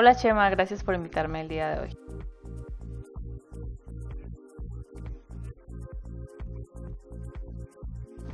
Hola 0.00 0.14
Chema, 0.14 0.48
gracias 0.48 0.84
por 0.84 0.94
invitarme 0.94 1.40
el 1.40 1.48
día 1.48 1.70
de 1.70 1.80
hoy. 1.80 1.98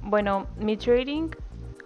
Bueno, 0.03 0.47
mi 0.59 0.77
trading 0.77 1.31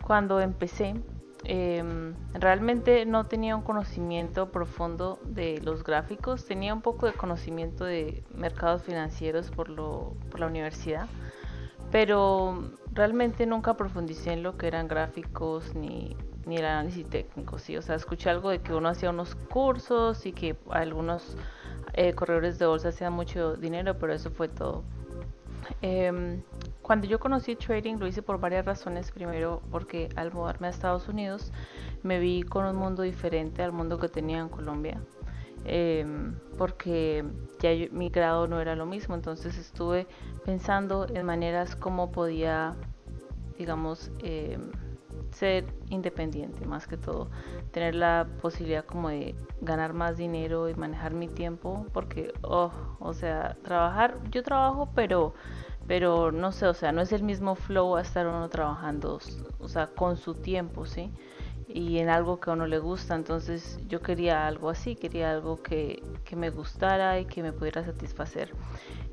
cuando 0.05 0.41
empecé 0.41 0.97
em, 1.45 2.13
realmente 2.35 3.07
no 3.07 3.27
tenía 3.27 3.55
un 3.55 3.63
conocimiento 3.63 4.51
profundo 4.51 5.21
de 5.25 5.61
los 5.61 5.85
gráficos, 5.85 6.45
tenía 6.45 6.75
un 6.75 6.83
poco 6.83 7.07
de 7.07 7.13
conocimiento 7.13 7.85
de 7.85 8.25
mercados 8.35 8.83
financieros 8.83 9.53
por, 9.53 9.69
lo, 9.69 10.17
por 10.29 10.41
la 10.41 10.49
universidad, 10.49 11.07
pero 11.93 12.73
realmente 12.91 13.47
nunca 13.47 13.77
profundicé 13.77 14.33
en 14.33 14.43
lo 14.43 14.57
que 14.59 14.67
eran 14.67 14.89
gráficos 14.89 15.77
ni, 15.77 16.17
ni 16.49 16.57
el 16.57 16.65
análisis 16.65 17.09
técnico, 17.09 17.59
¿sí? 17.59 17.77
O 17.77 17.83
sea, 17.83 17.95
escuché 17.95 18.31
algo 18.31 18.51
de 18.51 18.61
que 18.61 18.73
uno 18.73 18.89
hacía 18.89 19.11
unos 19.11 19.35
cursos 19.35 20.25
y 20.27 20.33
que 20.33 20.57
algunos 20.71 21.37
eh, 21.93 22.15
corredores 22.15 22.59
de 22.59 22.67
bolsa 22.67 22.89
hacían 22.89 23.13
mucho 23.13 23.57
dinero, 23.57 23.99
pero 23.99 24.13
eso 24.15 24.31
fue 24.31 24.49
todo. 24.49 24.83
Em, 25.83 26.43
cuando 26.83 27.07
yo 27.07 27.19
conocí 27.19 27.55
trading 27.55 27.97
lo 27.99 28.07
hice 28.07 28.23
por 28.23 28.41
varias 28.41 28.65
razones. 28.65 29.11
Primero 29.11 29.61
porque 29.71 30.09
al 30.17 30.33
mudarme 30.33 30.69
a 30.69 30.71
Estados 30.71 31.09
Unidos 31.09 31.53
me 32.03 32.19
vi 32.19 32.43
con 32.43 32.65
un 32.65 32.77
mundo 32.77 33.03
diferente 33.03 33.63
al 33.63 33.73
mundo 33.73 33.99
que 33.99 34.09
tenía 34.09 34.39
en 34.39 34.49
Colombia. 34.49 35.01
Em, 35.65 36.35
porque 36.57 37.25
ya 37.61 37.71
mi 37.91 38.09
grado 38.09 38.47
no 38.49 38.61
era 38.61 38.75
lo 38.75 38.87
mismo. 38.87 39.15
Entonces 39.15 39.59
estuve 39.59 40.07
pensando 40.45 41.07
en 41.13 41.27
maneras 41.27 41.77
como 41.77 42.11
podía, 42.11 42.75
digamos, 43.59 44.11
em, 44.23 44.71
ser 45.31 45.67
independiente 45.89 46.65
más 46.65 46.87
que 46.87 46.97
todo, 46.97 47.31
tener 47.71 47.95
la 47.95 48.27
posibilidad 48.41 48.85
como 48.85 49.09
de 49.09 49.35
ganar 49.61 49.93
más 49.93 50.17
dinero 50.17 50.69
y 50.69 50.75
manejar 50.75 51.13
mi 51.13 51.29
tiempo, 51.29 51.87
porque, 51.93 52.33
oh, 52.43 52.73
o 53.01 53.13
sea, 53.13 53.57
trabajar, 53.63 54.19
yo 54.31 54.43
trabajo, 54.43 54.91
pero, 54.95 55.35
pero 55.87 56.33
no 56.33 56.53
sé, 56.53 56.67
o 56.67 56.75
sea, 56.75 56.93
no 56.93 57.01
es 57.03 57.13
el 57.13 57.23
mismo 57.23 57.55
flow 57.55 57.97
a 57.97 58.03
estar 58.03 58.27
uno 58.27 58.49
trabajando, 58.49 59.19
o 59.59 59.69
sea, 59.69 59.89
con 59.89 60.17
su 60.17 60.35
tiempo, 60.35 60.87
¿sí? 60.87 61.13
Y 61.69 61.99
en 61.99 62.09
algo 62.09 62.41
que 62.41 62.51
a 62.51 62.55
uno 62.55 62.67
le 62.67 62.79
gusta. 62.79 63.15
Entonces 63.15 63.79
yo 63.89 64.01
quería 64.03 64.47
algo 64.47 64.71
así, 64.71 64.97
quería 64.97 65.31
algo 65.31 65.63
que, 65.63 66.03
que 66.25 66.37
me 66.37 66.51
gustara 66.51 67.19
y 67.21 67.27
que 67.27 67.43
me 67.43 67.53
pudiera 67.53 67.85
satisfacer. 67.85 68.55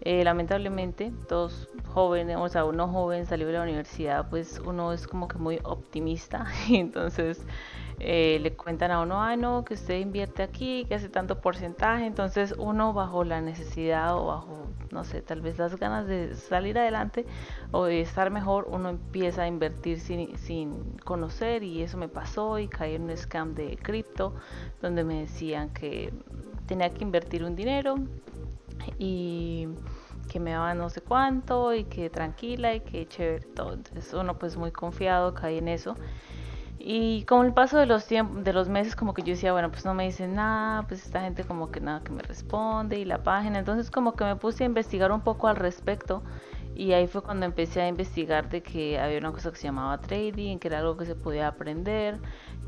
Eh, 0.02 0.24
lamentablemente, 0.24 1.12
todos 1.28 1.68
jóvenes, 1.88 2.38
o 2.40 2.48
sea, 2.50 2.66
uno 2.66 2.88
joven 2.88 3.26
salió 3.26 3.48
de 3.48 3.54
la 3.54 3.64
universidad, 3.64 4.30
pues 4.30 4.62
uno 4.64 4.94
es 4.94 5.08
como 5.08 5.28
que 5.28 5.38
muy 5.38 5.60
optimista. 5.64 6.46
Y 6.68 6.76
entonces 6.78 7.46
eh, 8.00 8.40
le 8.42 8.54
cuentan 8.54 8.92
a 8.92 9.00
uno, 9.02 9.24
ay 9.24 9.38
no, 9.38 9.64
que 9.64 9.76
usted 9.76 10.00
invierte 10.00 10.44
aquí, 10.44 10.86
que 10.86 10.96
hace 10.96 11.08
tanto 11.08 11.40
porcentaje, 11.40 12.06
entonces 12.06 12.54
uno 12.58 12.92
bajo 12.92 13.24
la 13.24 13.40
necesidad 13.40 14.18
o 14.18 14.26
bajo, 14.26 14.68
no 14.92 15.06
sé, 15.06 15.22
tal 15.22 15.40
vez 15.40 15.58
las 15.58 15.78
ganas 15.78 16.06
de 16.06 16.36
salir 16.36 16.78
adelante 16.78 17.26
o 17.72 17.86
de 17.86 18.02
estar 18.02 18.32
mejor, 18.32 18.68
uno 18.70 18.90
empieza 18.90 19.44
a 19.44 19.48
invertir 19.48 20.02
sin, 20.02 20.38
sin 20.38 20.98
conocer 21.06 21.64
y 21.64 21.84
eso 21.84 21.98
me 21.98 22.10
pasó 22.10 22.60
y 22.60 22.68
caí 22.68 22.96
en 22.96 23.04
un 23.04 23.16
scam 23.16 23.56
de 23.56 23.78
cripto 23.78 24.34
donde 24.82 25.06
me 25.06 25.22
decían 25.22 25.70
que 25.70 26.12
tenía 26.66 26.90
que 26.90 27.04
invertir 27.04 27.46
un 27.46 27.56
dinero 27.56 27.96
y 29.00 29.70
que 30.30 30.42
me 30.42 30.52
daban 30.52 30.80
no 30.80 30.90
sé 30.90 31.00
cuánto 31.00 31.74
y 31.74 31.86
que 31.86 32.10
tranquila 32.10 32.76
y 32.76 32.82
que 32.82 33.08
chévere 33.08 33.46
todo. 33.46 33.74
Entonces 33.74 34.14
uno 34.14 34.38
pues 34.38 34.58
muy 34.58 34.72
confiado 34.72 35.34
caí 35.34 35.60
en 35.60 35.70
eso 35.70 35.96
y 36.88 37.24
con 37.24 37.48
el 37.48 37.52
paso 37.52 37.80
de 37.80 37.88
los 37.88 38.06
tiempos, 38.06 38.44
de 38.44 38.54
los 38.54 38.70
meses, 38.70 38.96
como 38.96 39.16
que 39.16 39.24
yo 39.24 39.30
decía, 39.30 39.52
bueno, 39.52 39.72
pues 39.72 39.86
no 39.86 39.96
me 39.96 40.06
dicen 40.06 40.36
nada, 40.36 40.84
pues 40.84 41.04
esta 41.04 41.20
gente 41.20 41.44
como 41.44 41.72
que 41.72 41.82
nada 41.82 42.04
que 42.04 42.12
me 42.12 42.22
responde 42.22 43.00
y 43.00 43.06
la 43.06 43.24
página. 43.24 43.58
Entonces 43.58 43.90
como 43.90 44.16
que 44.16 44.24
me 44.24 44.36
puse 44.36 44.66
a 44.66 44.68
investigar 44.68 45.12
un 45.12 45.22
poco 45.22 45.48
al 45.48 45.56
respecto 45.56 46.22
y 46.76 46.94
ahí 46.94 47.08
fue 47.08 47.24
cuando 47.24 47.48
empecé 47.48 47.82
a 47.82 47.88
investigar 47.88 48.50
de 48.50 48.62
que 48.62 49.00
había 49.00 49.18
una 49.18 49.32
cosa 49.32 49.50
que 49.50 49.56
se 49.56 49.64
llamaba 49.64 49.98
trading, 50.00 50.60
que 50.60 50.68
era 50.68 50.78
algo 50.78 50.96
que 50.96 51.08
se 51.08 51.16
podía 51.16 51.48
aprender, 51.48 52.20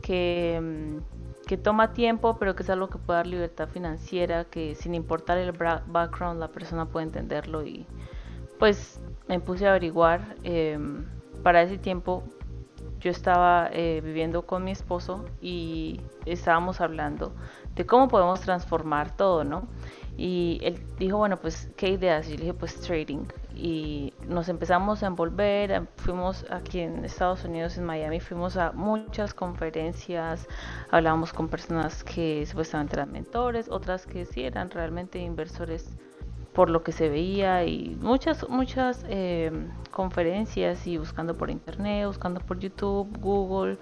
que, 0.01 1.00
que 1.45 1.57
toma 1.57 1.94
tiempo, 1.94 2.38
pero 2.39 2.56
que 2.56 2.63
es 2.63 2.72
algo 2.72 2.89
que 2.89 2.97
puede 2.97 3.17
dar 3.19 3.27
libertad 3.27 3.69
financiera, 3.69 4.45
que 4.45 4.73
sin 4.73 4.95
importar 4.95 5.38
el 5.38 5.51
background 5.51 6.39
la 6.39 6.47
persona 6.47 6.88
puede 6.88 7.06
entenderlo 7.06 7.63
y 7.63 7.85
pues 8.57 9.00
me 9.27 9.39
puse 9.39 9.67
a 9.67 9.69
averiguar. 9.69 10.38
Em, 10.41 11.06
para 11.44 11.61
ese 11.61 11.77
tiempo 11.77 12.23
yo 13.00 13.12
estaba 13.12 13.69
eh, 13.72 14.02
viviendo 14.03 14.44
con 14.46 14.63
mi 14.63 14.72
esposo 14.72 15.25
y 15.41 16.02
estábamos 16.25 16.81
hablando 16.81 17.34
de 17.75 17.85
cómo 17.85 18.08
podemos 18.08 18.41
transformar 18.41 19.16
todo, 19.16 19.44
¿no? 19.44 19.68
Y 20.18 20.59
él 20.63 20.84
dijo, 20.97 21.18
bueno, 21.18 21.38
pues, 21.38 21.69
¿qué 21.78 21.90
ideas? 21.90 22.28
Y 22.28 22.31
yo 22.31 22.38
le 22.38 22.41
dije, 22.46 22.53
pues, 22.56 22.81
trading. 22.81 23.25
Y 23.56 24.13
nos 24.28 24.50
empezamos 24.50 25.03
a 25.03 25.07
envolver, 25.07 25.72
em, 25.72 25.88
fuimos 25.97 26.44
aquí 26.50 26.80
en 26.80 27.06
Estados 27.06 27.46
Unidos, 27.46 27.78
en 27.78 27.86
Miami, 27.86 28.19
fuimos 28.19 28.57
a 28.57 28.72
muchas 28.72 29.36
conferencias, 29.36 30.47
hablábamos 30.90 31.34
con 31.34 31.50
personas 31.50 32.03
que 32.03 32.46
supuestamente 32.47 32.96
eran 32.96 33.12
mentores, 33.12 33.69
otras 33.69 34.07
que 34.07 34.25
sí 34.25 34.44
eran 34.44 34.72
realmente 34.72 35.19
inversores 35.19 35.96
por 36.57 36.72
lo 36.72 36.81
que 36.81 36.91
se 36.91 37.07
veía 37.07 37.66
y 37.66 37.95
muchas, 38.01 38.50
muchas 38.50 39.06
eh, 39.09 39.51
conferencias 39.91 40.88
y 40.88 40.97
buscando 40.97 41.38
por 41.38 41.51
internet, 41.51 42.07
buscando 42.07 42.40
por 42.40 42.57
YouTube, 42.57 43.16
Google. 43.19 43.78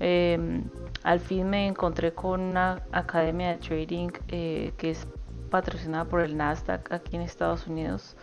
Em, 0.00 0.64
al 1.04 1.20
fin 1.20 1.48
me 1.48 1.68
encontré 1.68 2.12
con 2.12 2.40
una 2.40 2.82
academia 2.90 3.50
de 3.50 3.58
trading 3.58 4.08
eh, 4.26 4.72
que 4.76 4.90
es 4.90 5.06
patrocinada 5.48 6.06
por 6.06 6.20
el 6.20 6.36
Nasdaq 6.36 6.90
aquí 6.90 7.14
en 7.14 7.22
Estados 7.22 7.68
Unidos. 7.68 8.16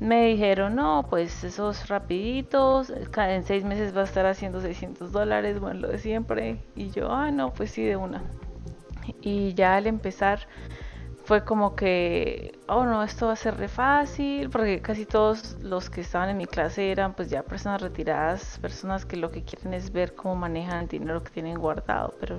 Me 0.00 0.26
dijeron, 0.26 0.74
no, 0.74 1.06
pues 1.08 1.44
esos 1.44 1.88
rapiditos, 1.88 2.90
en 2.90 3.42
seis 3.42 3.64
meses 3.64 3.96
va 3.96 4.02
a 4.02 4.04
estar 4.04 4.26
haciendo 4.26 4.60
600 4.60 5.12
dólares, 5.12 5.60
bueno, 5.60 5.80
lo 5.80 5.88
de 5.88 5.96
siempre. 5.96 6.60
Y 6.76 6.90
yo, 6.90 7.10
ah, 7.10 7.30
no, 7.30 7.54
pues 7.54 7.70
sí, 7.70 7.82
de 7.84 7.96
una. 7.96 8.22
Y 9.22 9.54
ya 9.54 9.76
al 9.76 9.86
empezar 9.86 10.40
fue 11.28 11.44
como 11.44 11.76
que, 11.76 12.58
oh 12.68 12.86
no, 12.86 13.02
esto 13.02 13.26
va 13.26 13.34
a 13.34 13.36
ser 13.36 13.58
re 13.58 13.68
fácil, 13.68 14.48
porque 14.48 14.80
casi 14.80 15.04
todos 15.04 15.58
los 15.60 15.90
que 15.90 16.00
estaban 16.00 16.30
en 16.30 16.38
mi 16.38 16.46
clase 16.46 16.90
eran 16.90 17.12
pues 17.12 17.28
ya 17.28 17.42
personas 17.42 17.82
retiradas, 17.82 18.58
personas 18.62 19.04
que 19.04 19.18
lo 19.18 19.30
que 19.30 19.42
quieren 19.42 19.74
es 19.74 19.92
ver 19.92 20.14
cómo 20.14 20.36
manejan 20.36 20.84
el 20.84 20.88
dinero 20.88 21.22
que 21.22 21.30
tienen 21.30 21.58
guardado, 21.58 22.14
pero 22.18 22.38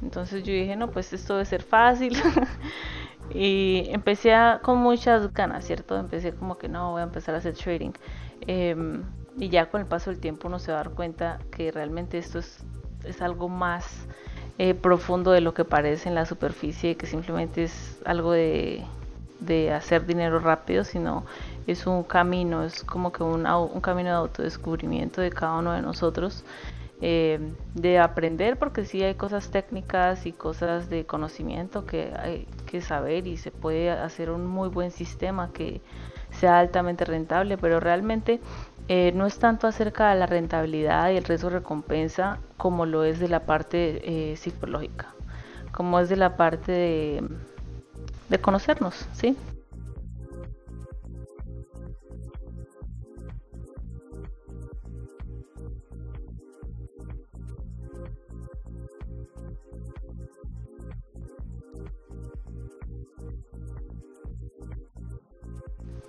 entonces 0.00 0.42
yo 0.42 0.54
dije, 0.54 0.74
no, 0.74 0.90
pues 0.90 1.12
esto 1.12 1.34
debe 1.34 1.44
ser 1.44 1.62
fácil. 1.62 2.16
y 3.30 3.84
empecé 3.90 4.32
con 4.62 4.78
muchas 4.78 5.30
ganas, 5.34 5.66
¿cierto? 5.66 5.98
Empecé 5.98 6.32
como 6.32 6.56
que 6.56 6.66
no, 6.66 6.92
voy 6.92 7.02
a 7.02 7.04
empezar 7.04 7.34
a 7.34 7.38
hacer 7.38 7.58
trading. 7.58 7.92
Em, 8.46 9.04
y 9.36 9.50
ya 9.50 9.68
con 9.68 9.82
el 9.82 9.86
paso 9.86 10.08
del 10.08 10.18
tiempo 10.18 10.48
uno 10.48 10.58
se 10.58 10.72
va 10.72 10.80
a 10.80 10.84
dar 10.84 10.94
cuenta 10.94 11.40
que 11.50 11.70
realmente 11.70 12.16
esto 12.16 12.38
es, 12.38 12.64
es 13.04 13.20
algo 13.20 13.50
más 13.50 14.08
eh, 14.58 14.74
profundo 14.74 15.30
de 15.30 15.40
lo 15.40 15.54
que 15.54 15.64
parece 15.64 16.08
en 16.08 16.16
la 16.16 16.26
superficie, 16.26 16.96
que 16.96 17.06
simplemente 17.06 17.64
es 17.64 18.00
algo 18.04 18.32
de, 18.32 18.84
hacer 19.72 20.04
dinero 20.04 20.40
rápido, 20.40 20.82
sino 20.82 21.24
es 21.68 21.86
un 21.86 22.02
camino, 22.02 22.64
es 22.64 22.82
como 22.82 23.12
que 23.12 23.22
un, 23.22 23.46
un 23.46 23.80
camino 23.80 24.08
de 24.10 24.16
autodescubrimiento 24.16 25.20
de 25.20 25.30
cada 25.30 25.58
uno 25.58 25.72
de 25.72 25.80
nosotros, 25.80 26.44
eh, 27.00 27.38
de 27.74 28.00
aprender, 28.00 28.58
porque 28.58 28.84
sí 28.84 29.00
hay 29.04 29.14
cosas 29.14 29.50
técnicas 29.50 30.26
y 30.26 30.32
cosas 30.32 30.90
de 30.90 31.06
conocimiento 31.06 31.86
que 31.86 32.12
hay 32.18 32.48
que 32.66 32.80
saber 32.80 33.28
y 33.28 33.36
se 33.36 33.52
puede 33.52 33.90
hacer 33.90 34.30
un 34.30 34.44
muy 34.44 34.68
buen 34.68 34.90
sistema 34.90 35.52
que 35.52 35.80
sea 36.32 36.58
altamente 36.58 37.04
rentable, 37.04 37.56
pero 37.56 37.78
realmente 37.78 38.40
eh, 38.88 39.12
no 39.14 39.26
es 39.26 39.38
tanto 39.38 39.66
acerca 39.66 40.10
de 40.10 40.18
la 40.18 40.26
rentabilidad 40.26 41.10
y 41.10 41.16
el 41.16 41.24
riesgo 41.24 41.50
recompensa 41.50 42.38
como 42.56 42.86
lo 42.86 43.04
es 43.04 43.20
de 43.20 43.28
la 43.28 43.40
parte 43.40 44.32
eh, 44.32 44.36
psicológica, 44.36 45.14
como 45.72 46.00
es 46.00 46.08
de 46.08 46.16
la 46.16 46.36
parte 46.36 46.72
de, 46.72 47.28
de 48.28 48.40
conocernos, 48.40 49.06
¿sí? 49.12 49.36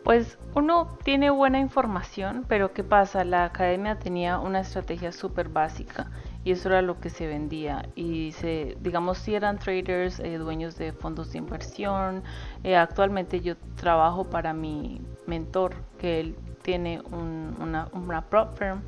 Pues 0.10 0.40
uno 0.56 0.98
tiene 1.04 1.30
buena 1.30 1.60
información, 1.60 2.44
pero 2.48 2.74
¿qué 2.74 2.84
pasa? 2.84 3.24
La 3.24 3.46
academia 3.46 4.00
tenía 4.00 4.40
una 4.40 4.62
estrategia 4.62 5.12
súper 5.12 5.50
básica 5.50 6.10
y 6.44 6.50
eso 6.52 6.70
era 6.70 6.82
lo 6.82 7.00
que 7.00 7.12
se 7.12 7.28
vendía. 7.28 7.88
Y 7.94 8.32
se, 8.32 8.76
digamos, 8.82 9.20
si 9.20 9.36
eran 9.36 9.60
traders, 9.60 10.20
eh, 10.20 10.40
dueños 10.40 10.80
de 10.80 10.94
fondos 10.94 11.32
de 11.32 11.38
inversión. 11.38 12.24
Eh, 12.64 12.76
actualmente 12.76 13.42
yo 13.42 13.56
trabajo 13.76 14.24
para 14.24 14.52
mi 14.52 15.00
mentor, 15.28 15.76
que 16.00 16.22
él 16.22 16.36
tiene 16.64 17.04
una, 17.12 17.88
una 17.94 18.22
prop 18.24 18.58
firm 18.58 18.82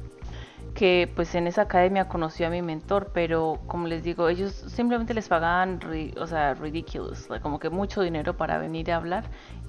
que 0.73 1.11
pues 1.15 1.35
en 1.35 1.47
esa 1.47 1.63
academia 1.63 2.07
conoció 2.07 2.47
a 2.47 2.49
mi 2.49 2.61
mentor, 2.61 3.11
pero 3.13 3.59
como 3.67 3.87
les 3.87 4.03
digo, 4.03 4.29
ellos 4.29 4.51
simplemente 4.51 5.13
les 5.13 5.27
pagaban, 5.27 5.79
o 6.17 6.27
sea, 6.27 6.53
ridiculous, 6.53 7.27
como 7.41 7.59
que 7.59 7.69
mucho 7.69 8.01
dinero 8.01 8.37
para 8.37 8.57
venir 8.57 8.91
a 8.91 8.95
hablar 8.97 9.25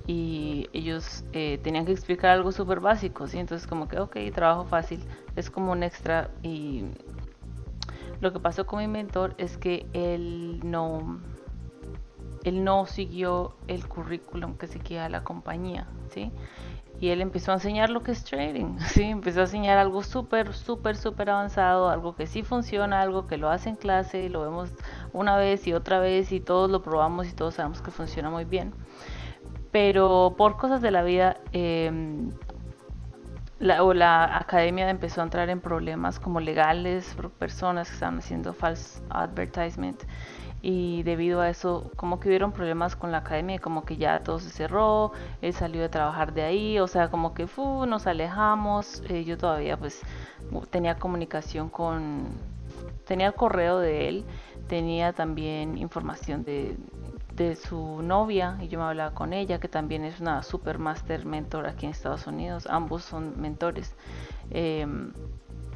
y 0.07 0.69
ellos 0.73 1.25
eh, 1.33 1.59
tenían 1.63 1.87
que 1.87 1.93
explicar 1.93 2.31
algo 2.31 2.53
súper 2.53 2.81
básico, 2.81 3.27
¿sí? 3.27 3.39
Entonces 3.39 3.67
como 3.67 3.89
que, 3.89 3.99
ok, 3.99 4.17
trabajo 4.35 4.65
fácil, 4.65 5.05
es 5.37 5.51
como 5.51 5.73
un 5.73 5.83
extra 5.83 6.31
y 6.43 6.85
lo 8.21 8.33
que 8.33 8.39
pasó 8.39 8.67
con 8.67 8.79
mi 8.79 8.87
mentor 8.87 9.35
es 9.39 9.59
que 9.59 9.87
él 9.93 10.61
no, 10.63 11.21
él 12.45 12.63
no 12.63 12.87
siguió 12.87 13.57
el 13.67 13.87
currículum 13.87 14.55
que 14.55 14.69
se 14.69 14.79
queda 14.79 15.09
la 15.09 15.25
compañía, 15.25 15.89
¿sí? 16.11 16.31
Y 17.03 17.11
él 17.11 17.21
empezó 17.21 17.51
a 17.51 17.55
enseñar 17.55 17.91
lo 17.91 18.05
que 18.05 18.13
es 18.13 18.23
trading, 18.23 18.79
¿sí? 18.87 19.03
Empezó 19.03 19.41
a 19.41 19.43
enseñar 19.43 19.77
algo 19.77 20.05
súper, 20.05 20.55
súper, 20.55 20.97
súper 20.97 21.31
avanzado, 21.31 21.89
algo 21.89 22.15
que 22.15 22.29
sí 22.29 22.45
funciona, 22.45 23.01
algo 23.01 23.27
que 23.27 23.39
lo 23.39 23.51
hace 23.51 23.71
en 23.71 23.75
clase, 23.75 24.29
lo 24.29 24.43
vemos 24.43 24.71
una 25.13 25.37
vez 25.37 25.67
y 25.67 25.73
otra 25.73 25.99
vez 25.99 26.31
y 26.31 26.39
todos 26.39 26.71
lo 26.71 26.81
probamos 26.81 27.27
y 27.27 27.33
todos 27.33 27.55
sabemos 27.55 27.83
que 27.83 27.91
funciona 27.91 28.31
muy 28.31 28.45
bien. 28.45 28.73
Pero 29.73 30.37
por 30.39 30.57
cosas 30.57 30.81
de 30.81 30.93
la 30.93 31.03
vida, 31.03 31.39
em, 31.51 32.31
la, 33.59 33.83
o 33.83 33.95
la 33.95 34.39
academia 34.39 34.89
empezó 34.89 35.23
a 35.23 35.25
entrar 35.25 35.51
en 35.51 35.61
problemas 35.61 36.21
como 36.21 36.39
legales 36.39 37.17
personas 37.37 37.89
que 37.89 37.95
estaban 37.95 38.19
haciendo 38.19 38.53
false 38.53 39.03
advertisement 39.11 40.01
y 40.63 41.03
debido 41.03 41.41
a 41.41 41.51
eso 41.51 41.91
como 41.97 42.21
que 42.21 42.29
hubieron 42.29 42.53
problemas 42.53 42.95
con 42.95 43.11
la 43.11 43.19
academia 43.19 43.59
como 43.59 43.85
que 43.85 43.97
ya 43.97 44.21
todo 44.21 44.39
se 44.39 44.49
cerró 44.49 45.11
él 45.41 45.53
salió 45.53 45.83
de 45.83 45.89
trabajar 45.89 46.33
de 46.33 46.43
ahí 46.43 46.79
o 46.79 46.87
sea 46.87 47.11
como 47.11 47.35
que 47.35 47.49
fu, 47.49 47.85
nos 47.85 48.07
alejamos 48.07 49.03
eh, 49.09 49.25
yo 49.25 49.37
todavía 49.37 49.77
pues 49.77 50.01
tenía 50.71 50.97
comunicación 50.97 51.69
con 51.69 52.29
tenía 53.05 53.27
el 53.27 53.35
correo 53.35 53.81
de 53.81 54.09
él 54.09 54.25
tenía 54.69 55.13
también 55.13 55.77
información 55.77 56.45
de, 56.45 56.77
de 57.35 57.57
su 57.57 58.01
novia 58.03 58.57
y 58.61 58.69
yo 58.69 58.79
me 58.79 58.85
hablaba 58.85 59.15
con 59.15 59.33
ella 59.33 59.59
que 59.59 59.69
también 59.69 60.05
es 60.05 60.21
una 60.21 60.45
super 60.45 60.79
master 60.79 61.27
mentor 61.27 61.67
aquí 61.67 61.87
en 61.87 61.93
Estados 61.93 62.27
Unidos 62.27 62.67
ambos 62.71 63.03
son 63.03 63.41
mentores. 63.41 63.95
Em, 64.51 65.13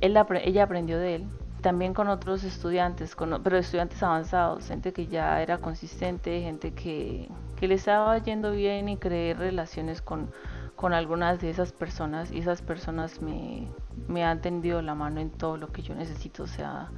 él, 0.01 0.17
ella 0.45 0.63
aprendió 0.63 0.99
de 0.99 1.17
él 1.17 1.27
también 1.67 1.95
con 1.95 2.07
otros 2.07 2.45
estudiantes, 2.45 3.17
con, 3.17 3.43
pero 3.43 3.59
estudiantes 3.59 4.01
avanzados, 4.01 4.69
gente 4.69 4.93
que 4.93 5.09
ya 5.09 5.43
era 5.43 5.59
consistente, 5.59 6.41
gente 6.41 6.71
que, 6.71 7.29
que 7.57 7.67
le 7.67 7.75
estaba 7.75 8.17
yendo 8.19 8.53
bien 8.53 8.89
y 8.89 8.97
creé 8.97 9.35
relaciones 9.35 10.01
con, 10.01 10.31
con 10.77 10.93
algunas 10.93 11.41
de 11.41 11.51
esas 11.51 11.73
personas 11.73 12.31
y 12.31 12.39
esas 12.39 12.63
personas 12.63 13.21
me, 13.21 13.67
me 14.07 14.23
han 14.23 14.41
tendido 14.41 14.81
la 14.81 14.95
mano 14.95 15.19
en 15.19 15.29
todo 15.29 15.57
lo 15.57 15.73
que 15.73 15.83
yo 15.83 15.97
necesito, 15.97 16.45
o 16.45 16.47
sea, 16.47 16.89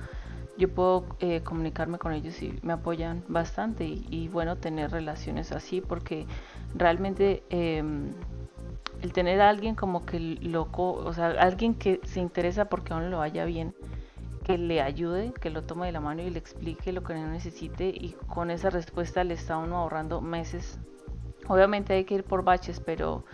yo 0.59 0.69
puedo 0.69 1.07
eh, 1.21 1.41
comunicarme 1.41 1.97
con 1.97 2.13
ellos 2.13 2.43
y 2.43 2.61
me 2.61 2.75
apoyan 2.75 3.25
bastante 3.27 3.87
y, 3.87 4.29
bueno, 4.29 4.57
tener 4.57 4.91
relaciones 4.91 5.51
así 5.51 5.81
porque 5.81 6.27
realmente... 6.75 7.43
Em, 7.49 8.13
el 9.01 9.13
tener 9.13 9.41
a 9.41 9.49
alguien 9.49 9.77
como 9.77 10.05
que 10.05 10.19
loco, 10.19 10.95
o 10.95 11.13
sea, 11.13 11.29
alguien 11.29 11.77
que 11.77 12.01
se 12.03 12.19
interesa 12.19 12.65
porque 12.65 12.93
a 12.93 12.97
uno 12.97 13.09
lo 13.09 13.19
vaya 13.19 13.45
bien, 13.45 13.73
que 14.49 14.57
le 14.57 14.81
ayude, 14.81 15.35
que 15.39 15.51
lo 15.51 15.65
tome 15.65 15.85
de 15.85 15.93
la 15.93 16.01
mano 16.01 16.23
y 16.23 16.31
le 16.31 16.39
explique 16.39 16.91
lo 16.91 17.03
que 17.03 17.13
necesite 17.13 17.89
y 17.89 18.17
con 18.29 18.51
esa 18.51 18.71
respuesta 18.71 19.23
le 19.23 19.35
está 19.35 19.59
uno 19.59 19.77
ahorrando 19.77 20.23
meses. 20.23 20.79
Obviamente 21.49 21.93
hay 21.93 22.05
que 22.05 22.15
ir 22.15 22.25
por 22.25 22.43
baches, 22.45 22.81
pero 22.81 23.27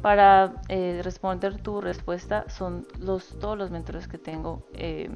para 0.00 0.62
eh, 0.70 1.02
responder 1.04 1.60
tu 1.60 1.82
respuesta 1.82 2.48
son 2.48 2.86
los, 2.98 3.38
todos 3.38 3.58
los 3.58 3.70
mentores 3.70 4.08
que 4.08 4.16
tengo, 4.16 4.66
eh, 4.72 5.10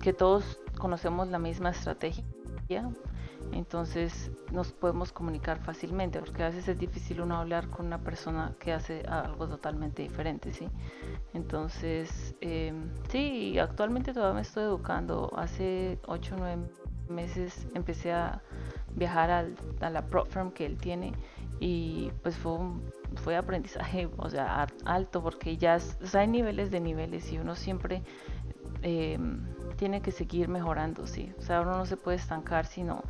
que 0.00 0.14
todos 0.14 0.58
conocemos 0.78 1.28
la 1.28 1.38
misma 1.38 1.68
estrategia 1.68 2.24
entonces 3.52 4.30
nos 4.52 4.72
podemos 4.72 5.12
comunicar 5.12 5.58
fácilmente, 5.58 6.20
porque 6.20 6.42
a 6.42 6.48
veces 6.48 6.68
es 6.68 6.78
difícil 6.78 7.20
uno 7.20 7.36
hablar 7.36 7.68
con 7.68 7.86
una 7.86 7.98
persona 7.98 8.54
que 8.58 8.72
hace 8.72 9.02
algo 9.08 9.48
totalmente 9.48 10.02
diferente, 10.02 10.52
¿sí? 10.52 10.68
Entonces, 11.34 12.34
eh, 12.40 12.72
sí, 13.08 13.58
actualmente 13.58 14.12
todavía 14.12 14.34
me 14.34 14.40
estoy 14.42 14.64
educando. 14.64 15.30
Hace 15.36 15.98
8 16.06 16.34
o 16.34 16.38
9 16.38 16.62
meses 17.08 17.66
empecé 17.74 18.12
a 18.12 18.42
viajar 18.94 19.30
a 19.80 19.90
la 19.90 20.06
prop 20.06 20.28
firm 20.28 20.50
que 20.50 20.66
él 20.66 20.78
tiene 20.78 21.12
y 21.60 22.10
pues 22.22 22.36
fue 22.36 22.58
fue 23.16 23.36
aprendizaje, 23.36 24.08
o 24.16 24.28
sea, 24.28 24.66
alto, 24.84 25.22
porque 25.22 25.56
ya 25.56 25.78
hay 26.14 26.28
niveles 26.28 26.70
de 26.70 26.80
niveles 26.80 27.32
y 27.32 27.38
uno 27.38 27.54
siempre... 27.54 28.02
Eh, 28.82 29.18
tiene 29.76 30.00
que 30.00 30.10
seguir 30.10 30.48
mejorando, 30.48 31.06
sí. 31.06 31.32
O 31.38 31.42
sea, 31.42 31.60
uno 31.60 31.76
no 31.76 31.86
se 31.86 31.96
puede 31.96 32.16
estancar, 32.16 32.66
sino 32.66 33.02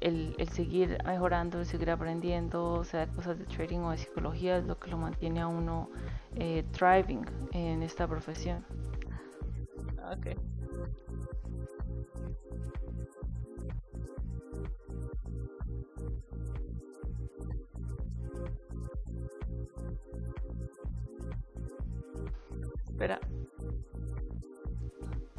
el, 0.00 0.36
seguir 0.50 0.98
mejorando, 1.04 1.60
el 1.60 1.66
seguir 1.66 1.90
aprendiendo, 1.90 2.72
o 2.72 2.84
sea, 2.84 3.06
cosas 3.08 3.38
de 3.38 3.44
trading 3.46 3.80
o 3.80 3.90
de 3.90 3.98
psicología 3.98 4.58
es 4.58 4.64
lo 4.64 4.78
que 4.78 4.90
lo 4.90 4.98
mantiene 4.98 5.40
a 5.40 5.46
uno 5.46 5.90
eh, 6.36 6.64
thriving 6.72 7.24
en 7.52 7.82
esta 7.82 8.06
profesión. 8.06 8.64
Okay. 10.18 10.36
Espera. 22.86 23.20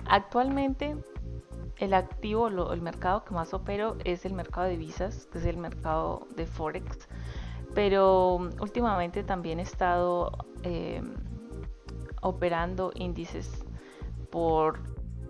Actualmente 0.08 0.96
el 1.78 1.94
activo, 1.94 2.48
el 2.72 2.82
mercado 2.82 3.24
que 3.26 3.34
más 3.34 3.54
opero 3.54 3.98
es 4.04 4.26
el 4.26 4.34
mercado 4.34 4.68
de 4.68 4.78
visas, 4.78 5.28
que 5.32 5.40
es 5.40 5.46
el 5.46 5.58
mercado 5.58 6.28
de 6.36 6.46
Forex. 6.46 7.08
Pero 7.74 8.36
últimamente 8.62 9.24
también 9.24 9.60
he 9.60 9.64
estado 9.64 10.32
eh, 10.64 11.02
operando 12.22 12.92
índices 12.96 13.66
por 14.32 14.80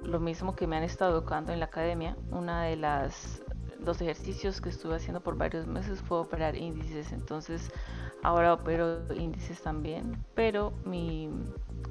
lo 0.03 0.20
mismo 0.20 0.55
que 0.55 0.67
me 0.67 0.77
han 0.77 0.84
estado 0.84 1.17
educando 1.17 1.51
en 1.51 1.60
la 1.60 1.65
academia. 1.65 2.15
Una 2.31 2.63
de 2.63 2.75
las 2.75 3.41
los 3.84 4.01
ejercicios 4.01 4.62
que 4.62 4.70
estuve 4.70 4.96
haciendo 4.96 5.22
por 5.22 5.38
varios 5.38 5.67
meses 5.67 6.01
fue 6.01 6.20
operar 6.20 6.55
índices. 6.55 7.12
Entonces 7.12 7.72
ahora 8.24 8.53
opero 8.53 9.01
índices 9.13 9.62
también. 9.62 10.24
Pero 10.36 10.74
mi, 10.86 11.29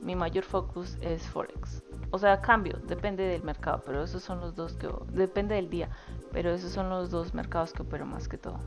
mi 0.02 0.14
mayor 0.14 0.45
focus 0.45 0.97
es 1.00 1.29
Forex 1.29 1.83
o 2.14 2.18
sea, 2.18 2.40
cambio, 2.40 2.78
depende 2.87 3.25
del 3.25 3.42
mercado, 3.42 3.83
pero 3.85 4.04
esos 4.04 4.23
son 4.23 4.40
los 4.40 4.54
dos 4.54 4.75
que, 4.75 4.88
depende 5.11 5.56
del 5.56 5.68
día, 5.68 5.88
pero 6.30 6.50
esos 6.50 6.71
son 6.71 6.88
los 6.88 7.11
dos 7.11 7.35
mercados 7.35 7.73
que 7.73 7.83
opero 7.83 8.06
más 8.06 8.28
que 8.28 8.38
todo. 8.38 8.61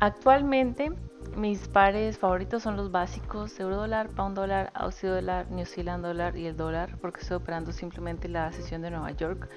Actualmente 0.00 0.90
mis 1.36 1.68
pares 1.68 2.18
favoritos 2.18 2.64
son 2.64 2.76
los 2.76 2.90
básicos, 2.90 3.60
euro 3.60 3.76
dólar, 3.76 4.08
pound 4.08 4.34
dólar, 4.34 4.72
aussie 4.74 5.08
dólar, 5.08 5.50
new 5.52 5.66
zealand 5.66 6.04
dólar 6.04 6.36
y 6.36 6.46
el 6.46 6.56
dólar, 6.56 6.98
porque 7.00 7.20
estoy 7.20 7.36
operando 7.36 7.70
simplemente 7.70 8.28
la 8.28 8.50
sesión 8.50 8.82
de 8.82 8.90
Nueva 8.90 9.12
York. 9.12 9.48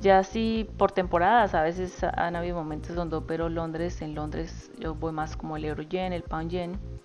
Ya 0.00 0.18
así 0.18 0.68
por 0.78 0.90
temporadas, 0.90 1.54
a 1.54 1.62
veces 1.62 2.02
han 2.02 2.34
habido 2.34 2.56
momentos 2.56 2.96
donde 2.96 3.14
opero 3.14 3.48
Londres, 3.48 4.02
en 4.02 4.16
Londres 4.16 4.72
yo 4.80 4.96
voy 4.96 5.12
más 5.12 5.36
como 5.36 5.56
el 5.56 5.64
euro 5.64 5.84
yen, 5.84 6.12
el 6.12 6.24
pound 6.24 6.50
yen 6.50 6.95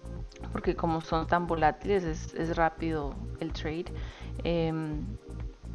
porque 0.52 0.76
como 0.76 1.02
son 1.02 1.28
tan 1.28 1.48
volátiles 1.48 2.04
es, 2.04 2.56
rápido 2.56 3.16
el 3.40 3.54
trade. 3.54 3.86
Em, 4.44 5.06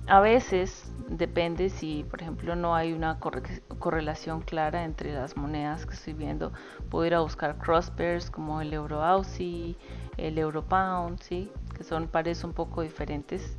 a 0.06 0.20
veces 0.20 0.92
depende 1.08 1.68
si, 1.68 2.04
por 2.04 2.22
ejemplo, 2.22 2.54
no 2.54 2.74
hay 2.74 2.92
una 2.92 3.18
correlación 3.18 4.40
clara 4.40 4.84
entre 4.84 5.12
las 5.12 5.36
monedas 5.36 5.86
que 5.86 5.94
estoy 5.94 6.12
viendo. 6.14 6.52
Puedo 6.90 7.06
ir 7.06 7.14
a 7.14 7.20
buscar 7.20 7.58
cross 7.58 7.90
pairs 7.90 8.30
como 8.30 8.60
el 8.60 8.72
euro 8.72 9.02
Aussie, 9.02 9.76
el 10.16 10.38
euro 10.38 10.62
pound, 10.62 11.20
¿sí? 11.20 11.50
que 11.76 11.84
son 11.84 12.08
pares 12.08 12.44
un 12.44 12.52
poco 12.52 12.82
diferentes. 12.82 13.58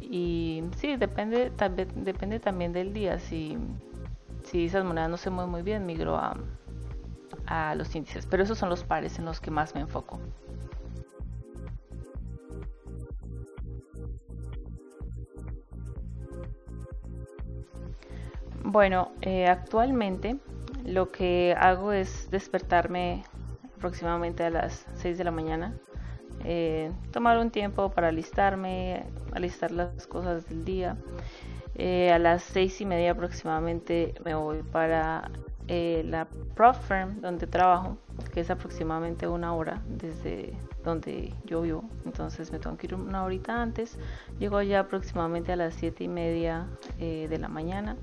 Y 0.00 0.62
sí, 0.76 0.96
depende, 0.96 1.50
también, 1.50 1.88
depende 2.04 2.40
también 2.40 2.72
del 2.72 2.92
día. 2.92 3.18
Si, 3.18 3.58
si 4.44 4.66
esas 4.66 4.84
monedas 4.84 5.10
no 5.10 5.16
se 5.16 5.30
mueven 5.30 5.50
muy 5.50 5.62
bien, 5.62 5.86
migro 5.86 6.16
a, 6.16 6.36
a 7.50 7.74
los 7.74 7.94
índices. 7.94 8.26
Pero 8.26 8.44
esos 8.44 8.56
son 8.56 8.70
los 8.70 8.84
pares 8.84 9.18
en 9.18 9.26
los 9.26 9.40
que 9.40 9.50
más 9.50 9.74
me 9.74 9.82
enfoco. 9.82 10.18
Bueno, 18.62 19.10
eh, 19.20 19.48
actualmente 19.48 20.38
lo 20.84 21.10
que 21.10 21.56
hago 21.58 21.92
es 21.92 22.30
despertarme 22.30 23.24
aproximadamente 23.76 24.44
a 24.44 24.50
las 24.50 24.86
6 24.94 25.18
de 25.18 25.24
la 25.24 25.32
mañana, 25.32 25.74
eh, 26.44 26.92
tomar 27.10 27.38
un 27.38 27.50
tiempo 27.50 27.90
para 27.90 28.08
alistarme, 28.08 29.06
alistar 29.32 29.72
las 29.72 30.06
cosas 30.06 30.48
del 30.48 30.64
día. 30.64 30.96
Eh, 31.74 32.12
a 32.12 32.18
las 32.18 32.42
seis 32.42 32.80
y 32.80 32.84
media 32.84 33.12
aproximadamente 33.12 34.14
me 34.24 34.34
voy 34.34 34.62
para 34.62 35.30
eh, 35.72 36.02
la 36.04 36.26
prop 36.56 36.74
firm 36.74 37.20
donde 37.20 37.46
trabajo, 37.46 37.96
que 38.34 38.40
es 38.40 38.50
aproximadamente 38.50 39.28
una 39.28 39.54
hora 39.54 39.80
desde 39.86 40.52
donde 40.82 41.32
yo 41.44 41.62
vivo, 41.62 41.84
entonces 42.04 42.50
me 42.50 42.58
tengo 42.58 42.76
que 42.76 42.88
ir 42.88 42.96
una 42.96 43.22
horita 43.22 43.62
antes, 43.62 43.96
llego 44.40 44.60
ya 44.62 44.80
aproximadamente 44.80 45.52
a 45.52 45.56
las 45.56 45.74
7 45.74 46.02
y 46.02 46.08
media 46.08 46.66
eh, 46.98 47.28
de 47.30 47.38
la 47.38 47.46
mañana. 47.46 47.96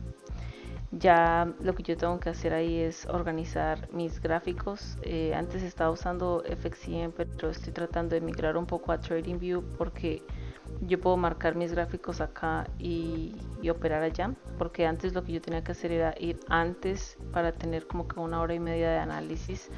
Ya 0.92 1.54
lo 1.60 1.76
que 1.76 1.84
yo 1.84 1.98
tengo 1.98 2.18
que 2.22 2.30
hacer 2.30 2.54
ahí 2.54 2.80
es 2.80 3.06
organizar 3.08 3.90
mis 3.92 4.22
gráficos. 4.22 4.98
Eh, 5.02 5.34
antes 5.36 5.62
estaba 5.62 5.92
usando 5.92 6.44
FXCM, 6.46 7.12
pero 7.12 7.50
estoy 7.50 7.74
tratando 7.74 8.16
de 8.16 8.22
migrar 8.22 8.56
un 8.56 8.66
poco 8.66 8.94
a 8.94 8.98
TradingView 9.02 9.62
porque 9.78 10.24
yo 10.82 11.00
puedo 11.00 11.18
marcar 11.18 11.56
mis 11.56 11.72
gráficos 11.72 12.22
acá 12.22 12.68
y, 12.78 13.36
operar 13.70 14.02
allá 14.02 14.32
porque 14.58 14.88
antes 14.88 15.14
lo 15.14 15.26
que 15.26 15.34
yo 15.34 15.42
tenía 15.42 15.62
que 15.62 15.74
hacer 15.74 15.92
era 15.92 16.16
ir 16.18 16.40
antes 16.48 17.18
para 17.34 17.52
tener 17.52 17.86
como 17.86 18.08
que 18.08 18.18
una 18.18 18.40
hora 18.40 18.54
y 18.54 18.62
media 18.62 18.90
de 18.90 18.98
análisis 18.98 19.70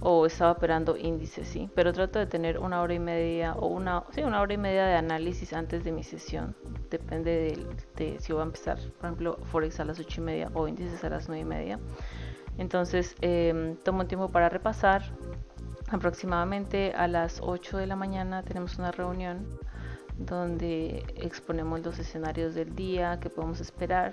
o 0.00 0.26
estaba 0.26 0.52
operando 0.52 0.94
índices, 0.98 1.48
sí, 1.48 1.70
pero 1.74 1.94
trato 1.94 2.18
de 2.18 2.26
tener 2.26 2.58
una 2.58 2.82
hora 2.82 2.92
y 2.92 2.98
media 2.98 3.54
o 3.54 3.68
una, 3.68 4.04
sí, 4.10 4.22
una 4.22 4.42
hora 4.42 4.52
y 4.52 4.58
media 4.58 4.84
de 4.84 4.96
análisis 4.96 5.54
antes 5.54 5.82
de 5.82 5.92
mi 5.92 6.04
sesión, 6.04 6.54
depende 6.90 7.56
de, 7.96 8.20
si 8.20 8.34
voy 8.34 8.42
a 8.42 8.44
empezar, 8.44 8.78
por 8.98 9.06
ejemplo, 9.06 9.38
Forex 9.44 9.80
a 9.80 9.86
las 9.86 9.98
ocho 9.98 10.20
y 10.20 10.24
media 10.24 10.50
o 10.52 10.68
índices 10.68 11.02
a 11.04 11.08
las 11.08 11.26
nueve 11.26 11.40
y 11.40 11.46
media. 11.46 11.80
Entonces 12.58 13.14
em, 13.22 13.76
tomo 13.76 14.00
un 14.00 14.08
tiempo 14.08 14.28
para 14.28 14.48
repasar. 14.48 15.02
Aproximadamente 15.90 16.92
a 16.92 17.08
las 17.08 17.40
8 17.40 17.78
de 17.78 17.86
la 17.86 17.96
mañana 17.96 18.42
tenemos 18.42 18.78
una 18.78 18.90
reunión 18.92 19.46
donde 20.18 21.04
exponemos 21.16 21.80
los 21.84 21.98
escenarios 21.98 22.54
del 22.54 22.74
día 22.74 23.18
que 23.20 23.30
podemos 23.30 23.60
esperar. 23.60 24.12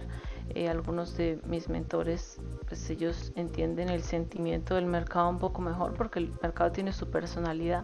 Eh, 0.50 0.70
algunos 0.70 1.18
de 1.18 1.40
mis 1.46 1.68
mentores, 1.70 2.40
pues 2.68 2.90
ellos 2.90 3.34
entienden 3.36 3.90
el 3.90 4.04
sentimiento 4.04 4.76
del 4.76 4.86
mercado 4.86 5.30
un 5.30 5.40
poco 5.40 5.62
mejor 5.62 5.96
porque 5.96 6.20
el 6.20 6.32
mercado 6.42 6.72
tiene 6.72 6.94
su 6.94 7.10
personalidad. 7.10 7.84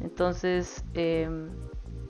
Entonces 0.00 0.84
em, 0.94 1.50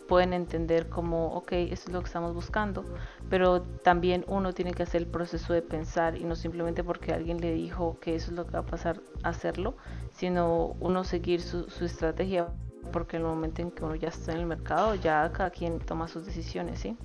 pueden 0.08 0.32
entender 0.32 0.88
como, 0.88 1.34
ok, 1.34 1.52
eso 1.52 1.88
es 1.88 1.92
lo 1.92 2.00
que 2.00 2.06
estamos 2.06 2.34
buscando, 2.34 2.84
pero 3.28 3.60
también 3.62 4.24
uno 4.26 4.54
tiene 4.54 4.72
que 4.72 4.82
hacer 4.82 5.02
el 5.02 5.08
proceso 5.08 5.52
de 5.52 5.60
pensar 5.60 6.16
y 6.16 6.24
no 6.24 6.34
simplemente 6.36 6.82
porque 6.82 7.12
alguien 7.12 7.40
le 7.40 7.52
dijo 7.52 7.98
que 8.00 8.14
eso 8.14 8.30
es 8.30 8.36
lo 8.36 8.46
que 8.46 8.52
va 8.52 8.60
a 8.60 8.66
pasar, 8.66 9.02
hacerlo, 9.22 9.76
sino 10.12 10.76
uno 10.80 11.04
seguir 11.04 11.42
su, 11.42 11.68
su 11.68 11.84
estrategia 11.84 12.48
porque 12.92 13.16
en 13.16 13.22
el 13.22 13.28
momento 13.28 13.62
en 13.62 13.70
que 13.70 13.84
uno 13.84 13.94
ya 13.94 14.08
está 14.08 14.32
en 14.32 14.38
el 14.38 14.46
mercado, 14.46 14.94
ya 14.94 15.30
cada 15.32 15.50
quien 15.50 15.78
toma 15.78 16.08
sus 16.08 16.26
decisiones, 16.26 16.80
¿sí? 16.80 16.96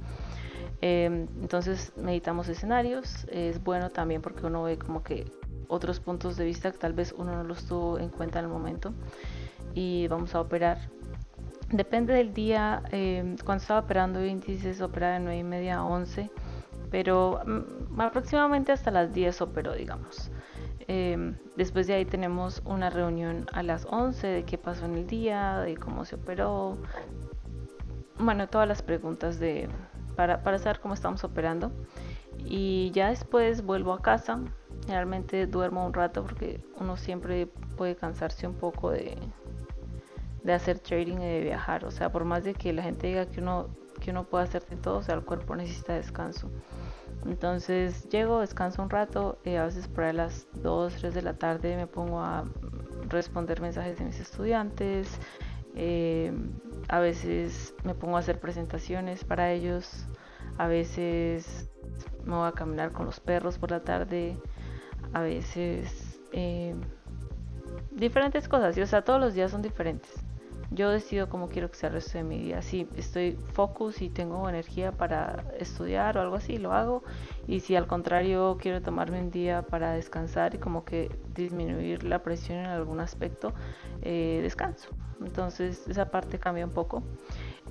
Em, 0.81 1.27
entonces 1.41 1.91
meditamos 1.97 2.47
escenarios, 2.47 3.25
es 3.31 3.61
bueno 3.61 3.89
también 3.89 4.21
porque 4.21 4.45
uno 4.45 4.63
ve 4.63 4.77
como 4.77 5.03
que 5.03 5.25
otros 5.67 5.99
puntos 5.99 6.37
de 6.37 6.45
vista 6.45 6.71
que 6.71 6.77
tal 6.77 6.93
vez 6.93 7.13
uno 7.17 7.35
no 7.35 7.43
los 7.43 7.65
tuvo 7.65 7.99
en 7.99 8.09
cuenta 8.09 8.39
en 8.39 8.45
el 8.45 8.51
momento 8.51 8.93
y 9.73 10.07
vamos 10.07 10.35
a 10.35 10.41
operar. 10.41 10.89
Depende 11.69 12.13
del 12.13 12.33
día, 12.33 12.81
em, 12.91 13.37
cuando 13.45 13.61
estaba 13.61 13.81
operando 13.81 14.25
índices 14.25 14.81
operaba 14.81 15.13
de 15.13 15.19
9 15.19 15.37
y 15.37 15.43
media 15.43 15.77
a 15.77 15.83
11, 15.85 16.31
pero 16.89 17.41
mm, 17.45 18.01
aproximadamente 18.01 18.71
hasta 18.71 18.89
las 18.89 19.13
10 19.13 19.41
operó, 19.41 19.73
digamos. 19.73 20.31
Em, 20.91 21.35
después 21.55 21.85
de 21.85 21.93
ahí 21.93 22.05
tenemos 22.05 22.63
una 22.65 22.89
reunión 22.89 23.45
a 23.53 23.61
las 23.61 23.85
11 23.91 24.25
de 24.25 24.43
qué 24.43 24.57
pasó 24.57 24.85
en 24.85 24.95
el 24.95 25.05
día, 25.05 25.59
de 25.59 25.77
cómo 25.77 26.03
se 26.03 26.15
operó. 26.15 26.79
Bueno, 28.17 28.49
todas 28.49 28.67
las 28.67 28.81
preguntas 28.81 29.39
de, 29.39 29.69
para, 30.15 30.41
para 30.41 30.57
saber 30.57 30.79
cómo 30.79 30.95
estamos 30.95 31.23
operando. 31.23 31.71
Y 32.39 32.89
ya 32.89 33.09
después 33.09 33.63
vuelvo 33.63 33.93
a 33.93 34.01
casa. 34.01 34.39
Generalmente 34.87 35.45
duermo 35.45 35.85
un 35.85 35.93
rato 35.93 36.23
porque 36.23 36.59
uno 36.79 36.97
siempre 36.97 37.45
puede 37.77 37.95
cansarse 37.95 38.47
un 38.47 38.55
poco 38.55 38.89
de, 38.89 39.15
de 40.43 40.53
hacer 40.53 40.79
trading 40.79 41.17
y 41.17 41.25
de 41.25 41.41
viajar. 41.41 41.85
O 41.85 41.91
sea, 41.91 42.11
por 42.11 42.25
más 42.25 42.43
de 42.43 42.55
que 42.55 42.73
la 42.73 42.81
gente 42.81 43.05
diga 43.05 43.27
que 43.27 43.41
uno, 43.41 43.67
que 43.99 44.09
uno 44.09 44.23
puede 44.23 44.45
hacer 44.45 44.65
de 44.65 44.75
todo, 44.75 44.97
o 44.97 45.03
sea, 45.03 45.13
el 45.13 45.23
cuerpo 45.23 45.55
necesita 45.55 45.93
descanso. 45.93 46.49
Entonces 47.25 48.09
llego, 48.09 48.39
descanso 48.39 48.81
un 48.81 48.89
rato, 48.89 49.39
y 49.43 49.55
a 49.55 49.65
veces 49.65 49.87
por 49.87 50.13
las 50.13 50.47
2, 50.61 50.95
3 50.95 51.13
de 51.13 51.21
la 51.21 51.33
tarde 51.33 51.75
me 51.75 51.87
pongo 51.87 52.21
a 52.21 52.45
responder 53.07 53.61
mensajes 53.61 53.99
de 53.99 54.05
mis 54.05 54.19
estudiantes, 54.19 55.19
eh, 55.75 56.31
a 56.87 56.99
veces 56.99 57.73
me 57.83 57.93
pongo 57.93 58.17
a 58.17 58.19
hacer 58.19 58.39
presentaciones 58.39 59.23
para 59.23 59.51
ellos, 59.51 60.05
a 60.57 60.67
veces 60.67 61.69
me 62.23 62.35
voy 62.35 62.47
a 62.47 62.51
caminar 62.51 62.91
con 62.91 63.05
los 63.05 63.19
perros 63.19 63.57
por 63.57 63.71
la 63.71 63.81
tarde, 63.81 64.37
a 65.13 65.21
veces 65.21 66.19
eh, 66.31 66.75
diferentes 67.91 68.47
cosas, 68.47 68.77
y, 68.77 68.81
o 68.81 68.87
sea, 68.87 69.03
todos 69.03 69.19
los 69.19 69.33
días 69.33 69.51
son 69.51 69.61
diferentes 69.61 70.23
yo 70.71 70.91
decido 70.91 71.29
cómo 71.29 71.49
quiero 71.49 71.71
que 71.71 71.77
sea 71.77 71.87
el 71.87 71.95
resto 71.95 72.17
de 72.19 72.23
mi 72.23 72.37
día. 72.37 72.61
Si 72.61 72.87
estoy 72.95 73.37
focus 73.53 74.01
y 74.01 74.09
tengo 74.09 74.47
energía 74.47 74.91
para 74.91 75.45
estudiar 75.57 76.17
o 76.17 76.21
algo 76.21 76.35
así, 76.35 76.57
lo 76.57 76.73
hago. 76.73 77.03
Y 77.47 77.61
si 77.61 77.75
al 77.75 77.87
contrario 77.87 78.57
quiero 78.61 78.81
tomarme 78.81 79.19
un 79.19 79.31
día 79.31 79.63
para 79.63 79.93
descansar 79.93 80.53
y 80.53 80.59
como 80.59 80.85
que 80.85 81.09
disminuir 81.33 82.03
la 82.03 82.21
presión 82.21 82.59
en 82.59 82.67
algún 82.67 82.99
aspecto, 82.99 83.53
eh, 84.03 84.39
descanso. 84.43 84.89
Entonces 85.21 85.87
esa 85.87 86.11
parte 86.11 86.37
cambia 86.37 86.65
un 86.65 86.71
poco. 86.71 87.01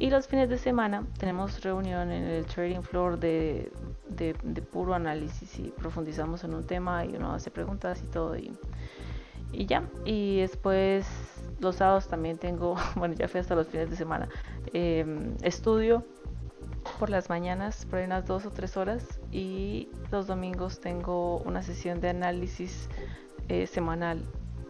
Y 0.00 0.10
los 0.10 0.26
fines 0.26 0.48
de 0.48 0.58
semana 0.58 1.04
tenemos 1.18 1.62
reunión 1.62 2.10
en 2.10 2.24
el 2.24 2.46
trading 2.46 2.82
floor 2.82 3.18
de, 3.18 3.72
de, 4.08 4.62
puro 4.62 4.94
análisis 4.94 5.58
y 5.58 5.70
profundizamos 5.70 6.44
en 6.44 6.54
un 6.54 6.64
tema 6.64 7.04
y 7.04 7.16
uno 7.16 7.32
hace 7.32 7.50
preguntas 7.50 8.02
y 8.04 8.10
todo. 8.10 8.36
Y, 8.36 8.52
y 9.52 9.66
ya. 9.66 9.82
Y 10.04 10.40
después 10.40 11.06
los 11.60 11.76
sábados 11.76 12.08
también 12.08 12.38
tengo, 12.38 12.76
bueno, 12.96 13.14
ya 13.14 13.28
fui 13.28 13.40
hasta 13.40 13.54
los 13.54 13.68
fines 13.68 13.90
de 13.90 13.96
semana, 13.96 14.28
em, 14.72 15.36
estudio 15.42 16.04
por 16.98 17.10
las 17.10 17.28
mañanas, 17.28 17.86
por 17.86 18.00
unas 18.00 18.26
dos 18.26 18.46
o 18.46 18.50
tres 18.50 18.76
horas, 18.76 19.20
y 19.30 19.88
los 20.10 20.26
domingos 20.26 20.80
tengo 20.80 21.38
una 21.38 21.62
sesión 21.62 22.00
de 22.00 22.08
análisis 22.10 22.88
eh, 23.48 23.66
semanal 23.66 24.22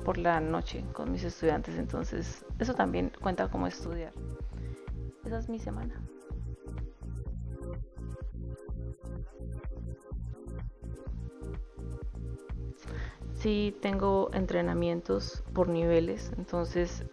por 0.04 0.18
la 0.18 0.40
noche 0.40 0.84
con 0.92 1.12
mis 1.12 1.24
estudiantes, 1.24 1.76
entonces 1.76 2.44
eso 2.58 2.74
también 2.74 3.12
cuenta 3.20 3.48
como 3.48 3.66
estudiar. 3.66 4.12
Esa 5.24 5.38
es 5.38 5.48
mi 5.48 5.58
semana. 5.58 5.94
Sí 13.38 13.76
tengo 13.80 14.30
entrenamientos 14.32 15.42
por 15.52 15.68
niveles, 15.68 16.32
entonces 16.36 17.04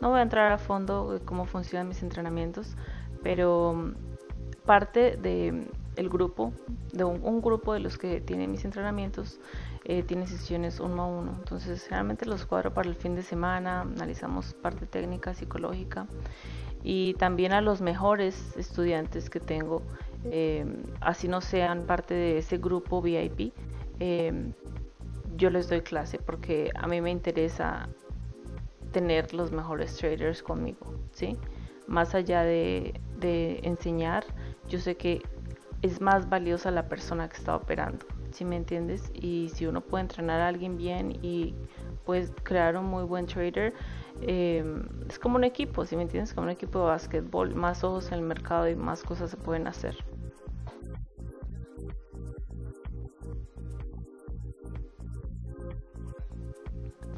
no 0.00 0.10
voy 0.10 0.18
a 0.18 0.22
entrar 0.22 0.52
a 0.52 0.58
fondo 0.58 1.12
de 1.12 1.20
cómo 1.20 1.44
funcionan 1.46 1.88
mis 1.88 2.02
entrenamientos, 2.02 2.76
pero 3.22 3.94
parte 4.64 5.16
de 5.16 5.66
el 5.96 6.08
grupo, 6.08 6.52
de 6.92 7.04
un, 7.04 7.40
grupo 7.40 7.72
de 7.72 7.80
los 7.80 7.98
que 7.98 8.20
tienen 8.20 8.50
mis 8.50 8.64
entrenamientos, 8.64 9.38
eh, 9.84 10.02
tiene 10.02 10.26
sesiones 10.26 10.80
uno 10.80 11.02
a 11.02 11.06
uno. 11.06 11.34
Entonces, 11.38 11.84
generalmente 11.84 12.26
los 12.26 12.46
cuadro 12.46 12.74
para 12.74 12.88
el 12.88 12.96
fin 12.96 13.14
de 13.14 13.22
semana, 13.22 13.82
analizamos 13.82 14.54
parte 14.54 14.86
técnica, 14.86 15.34
psicológica 15.34 16.06
y 16.82 17.14
también 17.14 17.52
a 17.52 17.60
los 17.60 17.80
mejores 17.80 18.56
estudiantes 18.56 19.30
que 19.30 19.40
tengo, 19.40 19.82
eh, 20.24 20.66
así 21.00 21.28
no 21.28 21.40
sean 21.40 21.84
parte 21.86 22.14
de 22.14 22.38
ese 22.38 22.58
grupo 22.58 23.00
VIP, 23.00 23.54
Em, 24.00 24.52
yo 25.36 25.50
les 25.50 25.68
doy 25.68 25.80
clase 25.80 26.18
porque 26.18 26.70
a 26.74 26.86
mí 26.86 27.00
me 27.00 27.10
interesa 27.10 27.88
tener 28.92 29.34
los 29.34 29.50
mejores 29.50 29.96
traders 29.96 30.42
conmigo, 30.42 30.94
¿sí? 31.12 31.36
Más 31.86 32.14
allá 32.14 32.42
de, 32.42 32.94
enseñar, 33.62 34.24
yo 34.68 34.78
sé 34.78 34.96
que 34.96 35.22
es 35.82 36.00
más 36.00 36.28
valiosa 36.28 36.70
la 36.70 36.88
persona 36.88 37.28
que 37.28 37.36
está 37.36 37.56
operando, 37.56 38.06
¿sí 38.30 38.44
me 38.44 38.56
entiendes? 38.56 39.10
Y 39.14 39.50
si 39.52 39.66
uno 39.66 39.80
puede 39.80 40.02
entrenar 40.02 40.40
a 40.40 40.48
alguien 40.48 40.76
bien 40.76 41.18
y 41.22 41.54
puedes 42.04 42.32
crear 42.42 42.76
un 42.76 42.86
muy 42.86 43.04
buen 43.04 43.26
trader, 43.26 43.72
em, 44.22 44.84
es 45.08 45.18
como 45.18 45.36
un 45.36 45.44
equipo, 45.44 45.84
¿sí 45.84 45.96
me 45.96 46.02
entiendes? 46.02 46.32
Como 46.32 46.44
un 46.46 46.52
equipo 46.52 46.78
de 46.80 46.84
básquetbol, 46.86 47.54
más 47.54 47.82
ojos 47.82 48.08
en 48.08 48.18
el 48.18 48.22
mercado 48.22 48.68
y 48.68 48.76
más 48.76 49.02
cosas 49.02 49.30
se 49.30 49.36
pueden 49.36 49.66
hacer. 49.66 49.96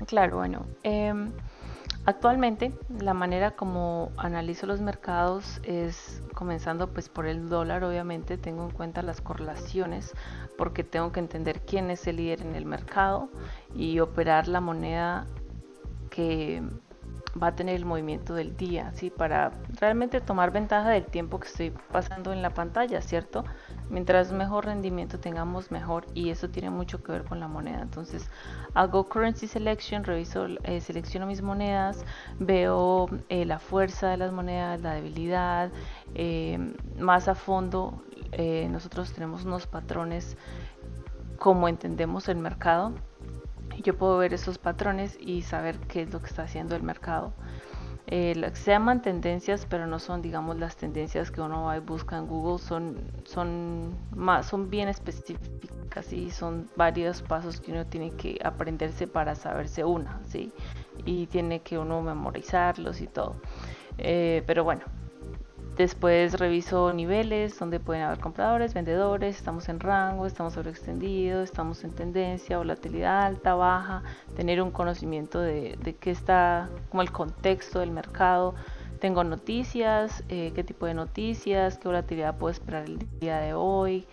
Claro, 0.06 0.36
bueno. 0.38 0.66
Em, 0.82 1.32
actualmente 2.04 2.72
la 3.00 3.12
manera 3.14 3.52
como 3.56 4.12
analizo 4.16 4.66
los 4.66 4.80
mercados 4.80 5.60
es 5.64 6.22
comenzando 6.34 6.92
pues 6.92 7.08
por 7.08 7.26
el 7.26 7.48
dólar, 7.48 7.82
obviamente 7.84 8.38
tengo 8.38 8.64
en 8.64 8.70
cuenta 8.70 9.02
las 9.02 9.20
correlaciones 9.20 10.14
porque 10.56 10.84
tengo 10.84 11.10
que 11.12 11.20
entender 11.20 11.60
quién 11.62 11.90
es 11.90 12.06
el 12.06 12.16
líder 12.16 12.42
en 12.42 12.54
el 12.54 12.66
mercado 12.66 13.28
y 13.74 13.98
operar 13.98 14.46
la 14.48 14.60
moneda 14.60 15.26
que 16.10 16.62
va 17.42 17.48
a 17.48 17.56
tener 17.56 17.76
el 17.76 17.84
movimiento 17.84 18.34
del 18.34 18.56
día, 18.56 18.92
¿sí? 18.94 19.10
Para 19.10 19.52
realmente 19.78 20.20
tomar 20.20 20.52
ventaja 20.52 20.90
del 20.90 21.04
tiempo 21.06 21.38
que 21.40 21.48
estoy 21.48 21.70
pasando 21.92 22.32
en 22.32 22.40
la 22.42 22.50
pantalla, 22.50 23.02
¿cierto? 23.02 23.44
Mientras 23.88 24.32
mejor 24.32 24.66
rendimiento 24.66 25.20
tengamos, 25.20 25.70
mejor. 25.70 26.06
Y 26.14 26.30
eso 26.30 26.48
tiene 26.48 26.70
mucho 26.70 27.02
que 27.02 27.12
ver 27.12 27.24
con 27.24 27.40
la 27.40 27.48
moneda. 27.48 27.82
Entonces, 27.82 28.28
hago 28.74 29.08
currency 29.08 29.46
selection, 29.46 30.04
reviso, 30.04 30.46
eh, 30.64 30.80
selecciono 30.80 31.26
mis 31.26 31.42
monedas, 31.42 32.04
veo 32.38 33.08
eh, 33.28 33.44
la 33.44 33.58
fuerza 33.58 34.08
de 34.08 34.16
las 34.16 34.32
monedas, 34.32 34.80
la 34.80 34.94
debilidad. 34.94 35.70
Eh, 36.14 36.74
más 36.98 37.28
a 37.28 37.34
fondo, 37.34 38.02
nosotros 38.68 39.12
tenemos 39.14 39.44
unos 39.44 39.66
patrones 39.66 40.36
como 41.38 41.68
entendemos 41.68 42.28
el 42.28 42.36
mercado. 42.36 42.92
Yo 43.82 43.96
puedo 43.96 44.18
ver 44.18 44.34
esos 44.34 44.58
patrones 44.58 45.16
y 45.20 45.42
saber 45.42 45.78
qué 45.78 46.02
es 46.02 46.12
lo 46.12 46.20
que 46.20 46.26
está 46.26 46.42
haciendo 46.42 46.76
el 46.76 46.82
mercado. 46.82 47.32
Eh, 48.08 48.50
se 48.54 48.70
llaman 48.70 49.02
tendencias, 49.02 49.66
pero 49.68 49.86
no 49.86 49.98
son, 49.98 50.22
digamos, 50.22 50.56
las 50.58 50.76
tendencias 50.76 51.30
que 51.30 51.40
uno 51.40 51.64
va 51.64 51.76
y 51.76 51.80
busca 51.80 52.16
en 52.16 52.26
Google, 52.26 52.58
son, 52.58 53.10
son, 53.24 53.98
más, 54.10 54.46
son 54.46 54.70
bien 54.70 54.88
específicas 54.88 56.12
y 56.12 56.30
son 56.30 56.70
varios 56.76 57.22
pasos 57.22 57.60
que 57.60 57.72
uno 57.72 57.84
tiene 57.86 58.12
que 58.12 58.38
aprenderse 58.44 59.08
para 59.08 59.34
saberse 59.34 59.84
una, 59.84 60.20
¿sí? 60.28 60.52
Y 61.04 61.26
tiene 61.26 61.60
que 61.62 61.78
uno 61.78 62.00
memorizarlos 62.00 63.00
y 63.00 63.08
todo. 63.08 63.36
Eh, 63.98 64.44
pero 64.46 64.62
bueno, 64.62 64.82
Después 65.76 66.38
reviso 66.38 66.94
niveles 66.94 67.58
donde 67.58 67.80
pueden 67.80 68.02
haber 68.02 68.18
compradores, 68.18 68.72
vendedores, 68.72 69.36
estamos 69.36 69.68
en 69.68 69.78
rango, 69.78 70.24
estamos 70.24 70.54
sobreextendidos, 70.54 71.44
estamos 71.44 71.84
en 71.84 71.90
tendencia, 71.90 72.56
volatilidad 72.56 73.26
alta, 73.26 73.54
baja, 73.54 74.02
tener 74.36 74.62
un 74.62 74.70
conocimiento 74.70 75.38
de, 75.38 75.96
qué 76.00 76.10
está, 76.10 76.70
como 76.88 77.02
el 77.02 77.12
contexto 77.12 77.80
del 77.80 77.90
mercado. 77.90 78.54
Tengo 79.00 79.22
noticias, 79.22 80.24
eh, 80.30 80.52
qué 80.54 80.64
tipo 80.64 80.86
de 80.86 80.94
noticias, 80.94 81.76
qué 81.76 81.88
volatilidad 81.88 82.38
puedo 82.38 82.52
esperar 82.52 82.86
el 82.86 82.98
día 83.20 83.38
de 83.40 83.52
hoy. 83.52 84.06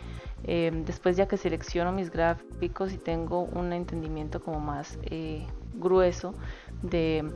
Em, 0.43 0.83
después 0.83 1.15
ya 1.15 1.29
que 1.29 1.37
selecciono 1.37 1.93
mis 1.93 2.11
gráficos 2.11 2.91
y 2.91 2.97
tengo 2.97 3.43
un 3.43 3.71
entendimiento 3.71 4.41
como 4.41 4.59
más 4.59 4.99
eh, 5.03 5.47
grueso 5.75 6.35
de 6.81 7.31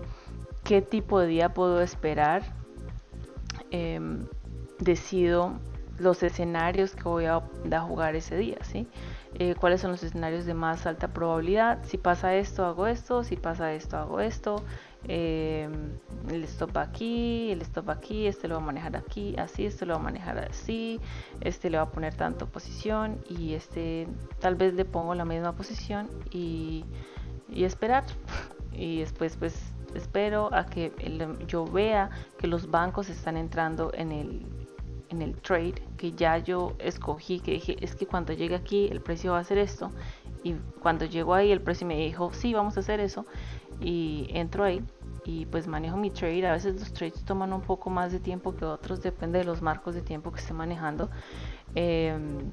qué 0.65 0.81
tipo 0.81 1.17
de 1.21 1.27
día 1.27 1.53
puedo 1.53 1.79
esperar 1.81 2.66
Em, 3.71 4.25
decido 4.79 5.59
los 5.99 6.21
escenarios 6.21 6.95
que 6.95 7.03
voy 7.03 7.25
a, 7.25 7.41
jugar 7.81 8.15
ese 8.15 8.37
día, 8.37 8.57
¿sí? 8.61 8.87
Eh, 9.33 9.55
cuáles 9.59 9.81
son 9.81 9.91
los 9.91 10.03
escenarios 10.03 10.45
de 10.45 10.53
más 10.53 10.85
alta 10.85 11.07
probabilidad. 11.07 11.83
Si 11.83 11.97
pasa 11.97 12.35
esto, 12.35 12.65
hago 12.65 12.87
esto. 12.87 13.23
Si 13.23 13.35
pasa 13.35 13.73
esto, 13.73 13.97
hago 13.97 14.19
esto. 14.19 14.63
Em, 15.07 15.97
el 16.29 16.43
stop 16.43 16.77
aquí, 16.77 17.51
el 17.51 17.61
stop 17.61 17.89
aquí, 17.89 18.27
este 18.27 18.47
lo 18.47 18.55
voy 18.55 18.63
a 18.63 18.65
manejar 18.67 18.97
aquí, 18.97 19.35
así, 19.37 19.65
este 19.65 19.85
lo 19.85 19.93
voy 19.93 20.01
a 20.01 20.03
manejar 20.03 20.39
así, 20.39 20.99
este 21.39 21.69
le 21.69 21.77
va 21.77 21.83
a 21.83 21.91
poner 21.91 22.13
tanto 22.15 22.47
posición 22.47 23.19
y 23.29 23.53
este 23.53 24.07
tal 24.39 24.55
vez 24.55 24.73
le 24.73 24.85
pongo 24.85 25.15
la 25.15 25.23
misma 25.23 25.53
posición 25.53 26.09
y, 26.31 26.83
y 27.49 27.63
esperar. 27.63 28.03
y 28.73 28.99
después 28.99 29.37
pues 29.37 29.55
espero 29.95 30.53
a 30.53 30.65
que 30.65 30.91
yo 31.47 31.65
vea 31.65 32.09
que 32.37 32.47
los 32.47 32.69
bancos 32.69 33.09
están 33.09 33.37
entrando 33.37 33.91
en 33.93 34.11
el, 34.11 34.45
en 35.09 35.21
el 35.21 35.35
trade 35.41 35.75
que 35.97 36.11
ya 36.11 36.37
yo 36.37 36.73
escogí, 36.79 37.39
que 37.39 37.51
dije, 37.51 37.77
es 37.81 37.95
que 37.95 38.05
cuando 38.05 38.33
llegue 38.33 38.55
aquí 38.55 38.87
el 38.91 39.01
precio 39.01 39.33
va 39.33 39.39
a 39.39 39.43
ser 39.43 39.57
esto. 39.57 39.91
Y 40.43 40.53
cuando 40.81 41.05
llegó 41.05 41.33
ahí 41.33 41.51
el 41.51 41.61
precio 41.61 41.87
me 41.87 41.97
dijo, 41.97 42.31
sí, 42.33 42.53
vamos 42.53 42.77
a 42.77 42.81
hacer 42.81 42.99
eso. 42.99 43.25
Y 43.79 44.27
entro 44.31 44.63
ahí 44.63 44.83
y 45.27 45.45
pues 45.45 45.67
manejo 45.67 45.97
mi 45.97 46.09
trade. 46.09 46.47
A 46.47 46.53
veces 46.53 46.79
los 46.79 46.93
trades 46.93 47.23
toman 47.25 47.51
un 47.53 47.61
poco 47.61 47.89
más 47.89 48.11
de 48.11 48.19
tiempo 48.19 48.55
que 48.55 48.65
otros, 48.65 49.01
depende 49.01 49.39
de 49.39 49.43
los 49.43 49.61
marcos 49.61 49.93
de 49.93 50.01
tiempo 50.01 50.31
que 50.31 50.39
esté 50.39 50.53
manejando. 50.53 51.09
Em, 51.75 52.51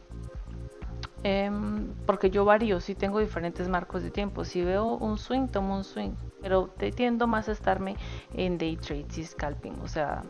em, 1.25 1.89
porque 2.07 2.31
yo 2.31 2.45
varío, 2.45 2.81
si 2.81 2.95
tengo 2.95 3.19
diferentes 3.19 3.69
marcos 3.69 4.05
de 4.05 4.11
tiempo. 4.11 4.45
Si 4.45 4.63
veo 4.63 4.95
un 4.95 5.19
swing, 5.19 5.49
tomo 5.49 5.77
un 5.77 5.83
swing 5.83 6.13
pero 6.45 6.69
tiendo 6.95 7.27
más 7.27 7.49
a 7.49 7.53
estarme 7.53 7.97
en 8.35 8.59
day 8.59 8.77
trades 8.77 9.17
y 9.17 9.25
scalping, 9.25 9.81
o 9.83 9.89
sea, 9.89 10.23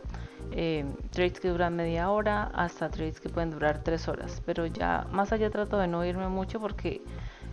eh, 0.53 0.85
trades 1.11 1.41
que 1.41 1.49
duran 1.49 1.75
media 1.75 2.09
hora 2.09 2.51
hasta 2.53 2.89
trades 2.89 3.19
que 3.19 3.27
pueden 3.27 3.51
durar 3.51 3.83
tres 3.83 4.07
horas, 4.07 4.41
pero 4.45 4.65
ya 4.65 5.05
más 5.11 5.33
allá 5.33 5.49
trato 5.49 5.77
de 5.77 5.87
no 5.89 6.05
irme 6.05 6.29
mucho 6.29 6.61
porque 6.61 7.01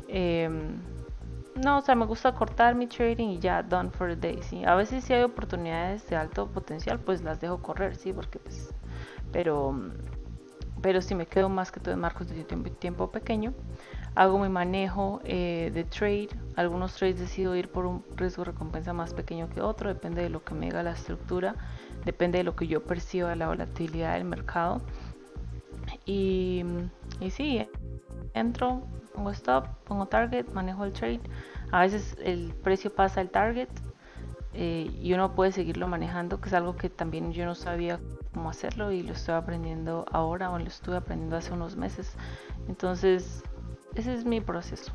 em, 0.07 0.77
no, 1.57 1.79
o 1.79 1.81
sea, 1.81 1.97
me 1.97 2.07
gusta 2.07 2.31
cortar 2.37 2.77
mi 2.77 2.87
trading 2.87 3.31
y 3.31 3.39
ya 3.41 3.65
done 3.65 3.91
for 3.91 4.09
the 4.11 4.17
day, 4.17 4.41
¿sí? 4.43 4.65
A 4.65 4.77
veces 4.77 5.03
si 5.03 5.13
hay 5.13 5.25
oportunidades 5.25 6.09
de 6.09 6.15
alto 6.15 6.47
potencial, 6.47 7.01
pues 7.01 7.21
las 7.25 7.41
dejo 7.41 7.61
correr, 7.61 7.97
¿sí? 7.97 8.13
Porque 8.13 8.39
pues, 8.39 8.73
pero, 9.33 9.75
pero 10.83 11.01
si 11.01 11.15
me 11.15 11.27
quedo 11.27 11.49
más 11.49 11.71
que 11.71 11.81
todo 11.81 11.95
en 11.95 12.01
marcos 12.01 12.29
de 12.29 12.45
tiempo, 12.45 13.11
pequeño, 13.11 13.55
hago 14.15 14.39
mi 14.39 14.49
manejo 14.49 15.21
eh, 15.25 15.71
de 15.73 15.85
trade. 15.85 16.29
Algunos 16.57 16.95
trades 16.95 17.19
decido 17.19 17.57
ir 17.57 17.69
por 17.69 17.87
un 17.87 18.05
riesgo 18.17 18.45
recompensa 18.45 18.93
más 18.93 19.15
pequeño 19.15 19.49
que 19.49 19.61
otro, 19.61 19.89
depende 19.89 20.23
de 20.23 20.29
lo 20.29 20.45
que 20.45 20.55
me 20.55 20.67
diga 20.67 20.83
la 20.83 20.93
estructura, 20.93 21.55
depende 22.05 22.39
de 22.39 22.45
lo 22.45 22.57
que 22.57 22.67
yo 22.67 22.83
perciba 22.83 23.35
la 23.37 23.47
volatilidad 23.47 24.15
del 24.15 24.25
mercado. 24.25 24.83
Y, 26.05 26.65
y 27.21 27.31
sí, 27.31 27.67
entro, 28.35 28.83
pongo 29.15 29.31
stop, 29.31 29.69
pongo 29.85 30.07
target, 30.07 30.47
manejo 30.53 30.85
el 30.85 30.93
trade. 30.93 31.21
A 31.71 31.83
veces 31.83 32.17
el 32.23 32.53
precio 32.63 32.93
pasa 32.93 33.21
el 33.21 33.31
target 33.31 33.69
eh, 34.53 34.91
y 35.01 35.13
uno 35.15 35.35
puede 35.35 35.53
seguirlo 35.53 35.87
manejando, 35.87 36.41
que 36.41 36.49
es 36.49 36.55
algo 36.55 36.77
que 36.77 36.91
también 36.91 37.33
yo 37.33 37.47
no 37.47 37.55
sabía 37.55 38.01
cómo 38.33 38.51
hacerlo 38.51 38.91
y 38.93 39.03
lo 39.03 39.13
estoy 39.13 39.35
aprendiendo 39.35 40.05
ahora 40.11 40.51
o 40.51 40.59
lo 40.59 40.65
estuve 40.65 40.97
aprendiendo 40.97 41.37
hace 41.37 41.53
unos 41.53 41.77
meses. 41.77 42.15
Entonces, 42.69 43.43
ese 43.95 44.15
es 44.15 44.25
mi 44.25 44.41
proceso 44.41 44.93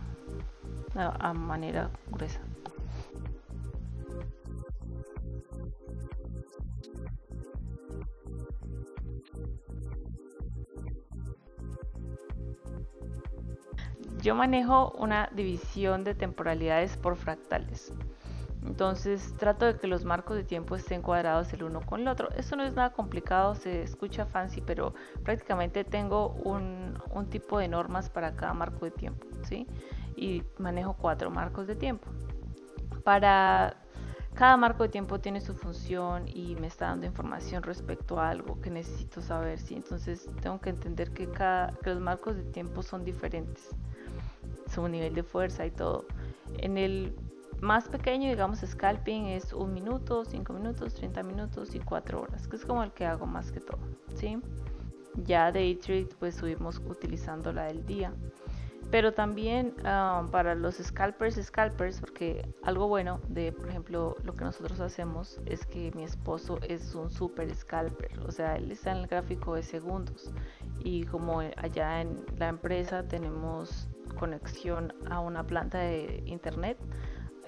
a, 0.95 1.33
manera 1.33 1.91
gruesa. 2.07 2.41
Yo 14.21 14.35
manejo 14.35 14.91
una 14.97 15.29
división 15.33 16.03
de 16.03 16.15
temporalidades 16.15 16.97
por 16.97 17.15
fractales. 17.15 17.93
Entonces 18.67 19.33
trato 19.37 19.65
de 19.65 19.77
que 19.77 19.87
los 19.87 20.03
marcos 20.03 20.35
de 20.35 20.43
tiempo 20.43 20.75
estén 20.75 21.01
cuadrados 21.01 21.51
el 21.53 21.63
uno 21.63 21.81
con 21.81 22.01
el 22.01 22.07
otro. 22.09 22.29
Esto 22.31 22.57
no 22.57 22.63
es 22.63 22.73
nada 22.73 22.91
complicado, 22.91 23.55
se 23.55 23.81
escucha 23.81 24.25
fancy, 24.25 24.61
pero 24.61 24.93
prácticamente 25.23 25.85
tengo 25.85 26.31
un, 26.43 26.97
tipo 27.29 27.59
de 27.59 27.67
normas 27.67 28.09
para 28.09 28.35
cada 28.35 28.53
marco 28.53 28.85
de 28.85 28.91
tiempo, 28.91 29.25
¿sí? 29.43 29.67
Y 30.15 30.43
manejo 30.57 30.93
cuatro 30.93 31.31
marcos 31.31 31.65
de 31.65 31.75
tiempo. 31.75 32.07
Para 33.03 33.77
cada 34.33 34.57
marco 34.57 34.83
de 34.83 34.89
tiempo 34.89 35.19
tiene 35.19 35.41
su 35.41 35.55
función 35.55 36.27
y 36.27 36.55
me 36.55 36.67
está 36.67 36.87
dando 36.87 37.05
información 37.05 37.63
respecto 37.63 38.19
a 38.19 38.29
algo 38.29 38.59
que 38.61 38.69
necesito 38.69 39.21
saber, 39.21 39.59
¿sí? 39.59 39.75
Entonces 39.75 40.29
tengo 40.41 40.59
que 40.59 40.69
entender 40.69 41.11
que, 41.11 41.29
cada, 41.29 41.71
que 41.81 41.91
los 41.91 42.01
marcos 42.01 42.35
de 42.35 42.43
tiempo 42.43 42.83
son 42.83 43.05
diferentes, 43.05 43.69
su 44.69 44.87
nivel 44.89 45.15
de 45.15 45.23
fuerza 45.23 45.65
y 45.65 45.71
todo. 45.71 46.05
En 46.59 46.77
el 46.77 47.15
más 47.61 47.87
pequeño, 47.87 48.29
digamos, 48.29 48.59
scalping 48.59 49.27
es 49.27 49.53
un 49.53 49.73
minuto, 49.73 50.25
5 50.25 50.53
minutos, 50.53 50.93
30 50.95 51.23
minutos 51.23 51.73
y 51.75 51.79
4 51.79 52.21
horas, 52.21 52.47
que 52.47 52.55
es 52.55 52.65
como 52.65 52.83
el 52.83 52.91
que 52.91 53.05
hago 53.05 53.25
más 53.25 53.51
que 53.51 53.59
todo, 53.59 53.79
¿sí? 54.15 54.37
Ya 55.23 55.51
day 55.51 55.75
trade 55.75 56.09
pues 56.19 56.35
subimos 56.35 56.79
utilizando 56.87 57.51
la 57.51 57.65
del 57.65 57.85
día. 57.85 58.13
Pero 58.89 59.13
también 59.13 59.73
ah, 59.83 60.25
para 60.31 60.55
los 60.55 60.75
scalpers, 60.75 61.35
scalpers, 61.43 61.99
porque 61.99 62.47
algo 62.63 62.87
bueno 62.87 63.19
de, 63.27 63.51
por 63.51 63.67
ejemplo, 63.67 64.15
lo 64.23 64.33
que 64.35 64.45
nosotros 64.45 64.79
hacemos 64.79 65.41
es 65.45 65.65
que 65.65 65.91
mi 65.93 66.05
esposo 66.05 66.59
es 66.61 66.95
un 66.95 67.09
super 67.09 67.53
scalper, 67.53 68.17
o 68.25 68.31
sea, 68.31 68.55
él 68.55 68.71
está 68.71 68.91
en 68.91 68.97
el 68.99 69.07
gráfico 69.07 69.55
de 69.55 69.63
segundos 69.63 70.31
y 70.79 71.03
como 71.03 71.39
allá 71.39 71.99
en 71.99 72.23
la 72.37 72.47
empresa 72.47 73.03
tenemos 73.03 73.89
conexión 74.17 74.93
a 75.09 75.19
una 75.19 75.45
planta 75.45 75.79
de 75.79 76.23
internet, 76.25 76.77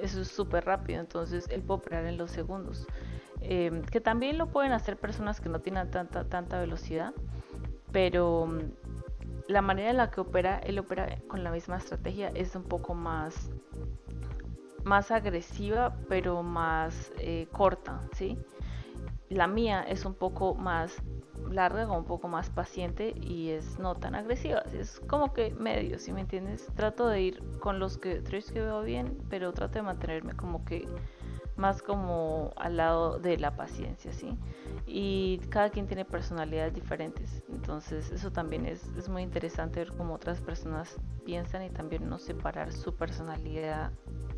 eso 0.02 0.22
es 0.22 0.28
súper 0.28 0.66
rápido, 0.66 1.00
entonces 1.00 1.48
él 1.50 1.62
puede 1.62 1.80
operar 1.80 2.06
en 2.06 2.18
los 2.18 2.32
segundos. 2.32 2.88
Em, 3.42 3.84
que 3.84 4.02
también 4.02 4.38
lo 4.38 4.48
pueden 4.48 4.74
hacer 4.74 4.98
personas 4.98 5.40
que 5.40 5.50
no 5.50 5.60
tienen 5.60 5.90
tanta, 5.90 6.26
tanta 6.26 6.60
velocidad, 6.60 7.14
pero 7.92 8.48
mm, 8.48 8.60
la 9.48 9.62
manera 9.62 9.90
en 9.90 9.98
la 9.98 10.12
que 10.12 10.22
opera, 10.22 10.60
él 10.60 10.78
opera 10.80 11.18
con 11.28 11.44
la 11.44 11.52
misma 11.52 11.78
estrategia 11.78 12.30
es 12.30 12.56
un 12.56 12.64
poco 12.64 12.94
más, 12.94 13.50
más 14.84 15.12
agresiva, 15.12 15.96
pero 16.08 16.44
más 16.44 17.12
eh, 17.18 17.48
corta, 17.52 18.02
¿sí? 18.14 18.38
La 19.30 19.48
mía 19.48 19.84
es 19.88 20.06
un 20.06 20.16
poco 20.16 20.56
más 20.56 21.02
larga, 21.50 21.92
un 21.92 22.06
poco 22.06 22.28
más 22.28 22.50
paciente 22.50 23.14
y 23.22 23.50
es 23.50 23.80
no 23.80 23.96
tan 23.96 24.16
agresiva. 24.16 24.64
Es 24.74 25.00
como 25.00 25.34
que 25.34 25.52
medio, 25.52 26.00
si 26.00 26.12
me 26.12 26.22
entiendes? 26.22 26.68
Trato 26.76 27.08
de 27.08 27.22
ir 27.22 27.44
con 27.60 27.80
los 27.80 27.98
que, 27.98 28.22
tres 28.22 28.52
que 28.52 28.62
veo 28.62 28.82
bien, 28.84 29.18
pero 29.30 29.54
trato 29.54 29.80
de 29.80 29.84
mantenerme 29.84 30.34
como 30.34 30.66
que 30.66 30.88
más 31.56 31.82
como 31.82 32.54
al 32.56 32.78
lado 32.78 33.20
de 33.20 33.38
la 33.38 33.56
paciencia, 33.56 34.14
¿sí? 34.14 34.38
Y 34.88 35.40
cada 35.50 35.70
quien 35.70 35.88
tiene 35.88 36.06
personalidades 36.06 36.74
diferentes, 36.74 37.44
entonces 37.50 38.10
eso 38.12 38.32
también 38.32 38.66
es, 38.66 38.88
es 38.98 39.10
muy 39.10 39.22
interesante 39.22 39.82
ver 39.82 39.92
cómo 39.96 40.16
otras 40.16 40.40
personas 40.40 40.96
piensan 41.26 41.64
y 41.64 41.70
también 41.70 42.10
no 42.10 42.18
separar 42.18 42.72
su 42.72 42.96
personalidad 42.96 43.92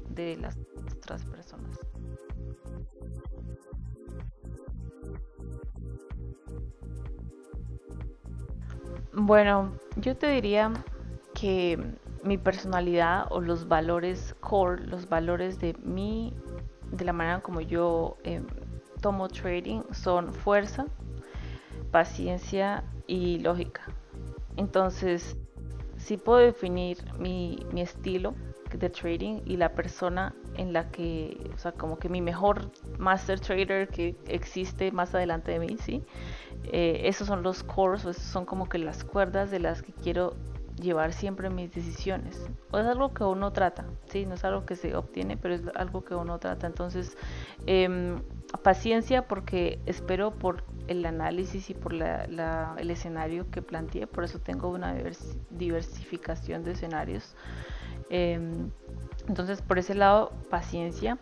de 0.10 0.36
las 0.38 0.58
otras 0.98 1.24
personas. 1.26 1.80
Bueno, 9.14 9.74
yo 9.98 10.16
te 10.16 10.30
diría 10.30 10.72
que 11.34 11.78
mi 12.24 12.38
personalidad 12.38 13.28
o 13.30 13.42
los 13.42 13.68
valores 13.68 14.34
core, 14.40 14.86
los 14.88 15.10
valores 15.10 15.60
de 15.60 15.74
mí, 15.84 16.34
de 16.92 17.04
la 17.04 17.12
manera 17.12 17.42
como 17.42 17.60
yo 17.60 18.18
em, 18.24 18.46
tomo 19.02 19.28
trading 19.28 19.82
son 19.92 20.34
fuerza, 20.34 20.86
paciencia 21.92 22.86
y 23.06 23.40
lógica. 23.40 23.82
Entonces, 24.56 25.36
si 25.98 26.16
puedo 26.16 26.40
definir 26.40 26.98
mi, 27.20 27.60
mi 27.74 27.82
estilo 27.82 28.34
de 28.72 28.90
trading 28.90 29.42
y 29.46 29.58
la 29.58 29.70
persona 29.70 30.34
en 30.56 30.72
la 30.72 30.90
que, 30.90 31.38
o 31.54 31.58
sea, 31.58 31.74
como 31.74 32.00
que 32.00 32.08
mi 32.08 32.22
mejor 32.22 32.72
master 32.98 33.40
trader 33.40 33.90
que 33.90 34.16
existe 34.28 34.92
más 34.92 35.14
adelante 35.14 35.52
de 35.52 35.60
mí, 35.60 35.78
¿sí? 35.80 36.04
Eh, 36.66 37.02
esos 37.06 37.28
son 37.28 37.44
los 37.44 37.64
cores, 37.64 38.02
esos 38.02 38.18
son 38.18 38.46
como 38.46 38.70
que 38.70 38.78
las 38.78 39.04
cuerdas 39.04 39.52
de 39.52 39.60
las 39.60 39.82
que 39.82 39.94
quiero 39.94 40.36
llevar 40.82 41.14
siempre 41.14 41.50
mis 41.50 41.74
decisiones. 41.74 42.50
O 42.72 42.80
es 42.80 42.86
algo 42.86 43.14
que 43.14 43.24
uno 43.24 43.52
trata, 43.52 43.86
¿sí? 44.08 44.26
No 44.26 44.36
es 44.36 44.44
algo 44.44 44.66
que 44.66 44.76
se 44.76 44.96
obtiene, 44.96 45.38
pero 45.38 45.54
es 45.54 45.62
algo 45.76 46.04
que 46.04 46.16
uno 46.16 46.40
trata. 46.40 46.68
Entonces, 46.68 47.18
em, 47.66 48.22
paciencia 48.64 49.28
porque 49.28 49.80
espero 49.86 50.32
por 50.32 50.64
el 50.88 51.06
análisis 51.06 51.70
y 51.70 51.74
por 51.74 51.94
la, 51.94 52.76
el 52.78 52.92
escenario 52.92 53.50
que 53.50 53.62
planteé, 53.62 54.08
por 54.08 54.24
eso 54.24 54.40
tengo 54.40 54.70
una 54.70 54.96
diversificación 55.50 56.64
de 56.64 56.72
escenarios. 56.72 57.36
Em, 58.10 58.70
entonces, 59.28 59.62
por 59.62 59.78
ese 59.80 59.96
lado, 59.96 60.32
paciencia. 60.50 61.18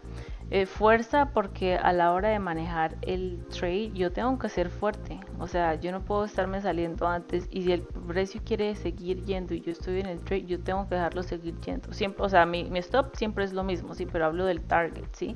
Eh, 0.52 0.66
fuerza 0.66 1.28
porque 1.32 1.76
a 1.76 1.94
la 1.94 2.12
hora 2.12 2.30
de 2.30 2.40
manejar 2.40 2.98
el 3.04 3.46
trade 3.50 3.92
yo 3.94 4.12
tengo 4.12 4.40
que 4.40 4.50
ser 4.50 4.72
fuerte. 4.72 5.20
O 5.38 5.46
sea, 5.46 5.76
yo 5.76 5.92
no 5.92 6.02
puedo 6.02 6.26
estarme 6.26 6.60
saliendo 6.60 7.08
antes 7.08 7.48
y 7.52 7.62
si 7.62 7.72
el 7.72 7.84
precio 7.84 8.42
quiere 8.44 8.76
seguir 8.76 9.24
yendo 9.26 9.54
y 9.54 9.62
yo 9.62 9.72
estoy 9.72 10.00
en 10.00 10.08
el 10.08 10.20
trade, 10.22 10.46
yo 10.46 10.60
tengo 10.60 10.88
que 10.90 10.96
dejarlo 10.96 11.22
seguir 11.22 11.60
yendo. 11.62 11.94
Siempre, 11.94 12.26
o 12.26 12.30
sea, 12.30 12.48
mi, 12.48 12.68
stop 12.80 13.16
siempre 13.16 13.44
es 13.44 13.54
lo 13.54 13.64
mismo, 13.64 13.94
sí, 13.94 14.08
pero 14.08 14.26
hablo 14.26 14.46
del 14.46 14.62
target, 14.62 15.06
¿sí? 15.12 15.36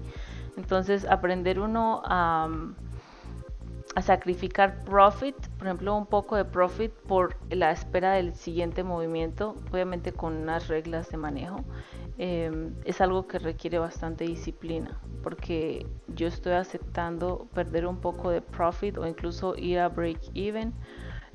Entonces, 0.58 1.06
aprender 1.06 1.60
uno 1.60 2.02
a, 2.06 2.50
a 3.96 4.02
sacrificar 4.02 4.84
profit, 4.84 5.36
por 5.60 5.68
ejemplo, 5.68 5.96
un 5.96 6.08
poco 6.08 6.36
de 6.38 6.46
profit 6.46 6.92
por 6.92 7.38
la 7.52 7.72
espera 7.72 8.14
del 8.14 8.34
siguiente 8.34 8.84
movimiento, 8.84 9.58
obviamente 9.72 10.12
con 10.12 10.36
unas 10.36 10.70
reglas 10.70 11.10
de 11.10 11.18
manejo. 11.18 11.64
Em, 12.20 12.76
es 12.86 13.02
algo 13.02 13.26
que 13.28 13.40
requiere 13.40 13.80
bastante 13.80 14.24
disciplina 14.24 15.00
porque 15.24 15.88
yo 16.08 16.28
estoy 16.28 16.54
aceptando 16.54 17.48
perder 17.56 17.88
un 17.88 17.98
poco 17.98 18.30
de 18.30 18.40
profit 18.40 19.00
o 19.00 19.08
incluso 19.08 19.56
ir 19.56 19.80
a 19.80 19.90
break 19.90 20.20
even 20.36 20.74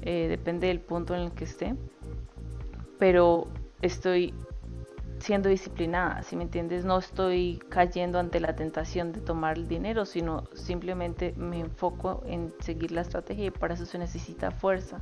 eh, 0.02 0.28
depende 0.28 0.68
del 0.68 0.78
punto 0.78 1.16
en 1.16 1.22
el 1.22 1.32
que 1.32 1.44
esté 1.44 1.74
pero 2.96 3.48
estoy 3.82 4.32
siendo 5.18 5.48
disciplinada, 5.48 6.22
si 6.22 6.36
me 6.36 6.44
entiendes, 6.44 6.84
no 6.84 6.98
estoy 6.98 7.60
cayendo 7.68 8.18
ante 8.18 8.40
la 8.40 8.54
tentación 8.54 9.12
de 9.12 9.20
tomar 9.20 9.58
el 9.58 9.68
dinero, 9.68 10.04
sino 10.04 10.44
simplemente 10.54 11.34
me 11.36 11.58
enfoco 11.60 12.22
en 12.26 12.52
seguir 12.60 12.92
la 12.92 13.00
estrategia 13.00 13.46
y 13.46 13.50
para 13.50 13.74
eso 13.74 13.84
se 13.84 13.98
necesita 13.98 14.50
fuerza, 14.50 15.00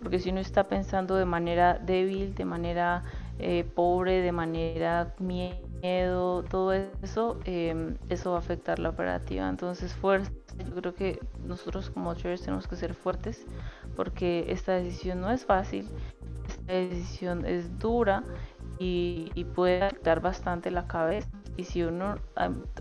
porque 0.00 0.18
si 0.18 0.30
uno 0.30 0.40
está 0.40 0.64
pensando 0.64 1.16
de 1.16 1.26
manera 1.26 1.78
débil, 1.78 2.34
de 2.34 2.44
manera 2.44 3.02
eh, 3.38 3.64
pobre, 3.64 4.20
de 4.20 4.32
manera 4.32 5.14
miedo, 5.18 6.42
todo 6.44 6.72
eso, 6.72 7.38
em, 7.44 7.96
eso 8.08 8.30
va 8.30 8.36
a 8.36 8.40
afectar 8.40 8.78
la 8.78 8.90
operativa. 8.90 9.48
Entonces, 9.48 9.94
fuerza, 9.94 10.30
yo 10.58 10.74
creo 10.74 10.94
que 10.94 11.20
nosotros 11.46 11.90
como 11.90 12.14
traders 12.14 12.42
tenemos 12.42 12.68
que 12.68 12.76
ser 12.76 12.94
fuertes 12.94 13.46
porque 13.96 14.46
esta 14.48 14.74
decisión 14.74 15.20
no 15.20 15.30
es 15.30 15.44
fácil, 15.44 15.88
esta 16.48 16.72
decisión 16.72 17.44
es 17.46 17.78
dura 17.78 18.22
y, 18.78 19.30
y 19.34 19.44
puede 19.44 19.82
afectar 19.82 20.20
bastante 20.20 20.70
la 20.70 20.86
cabeza 20.86 21.41
y 21.56 21.64
si 21.64 21.82
uno, 21.82 22.16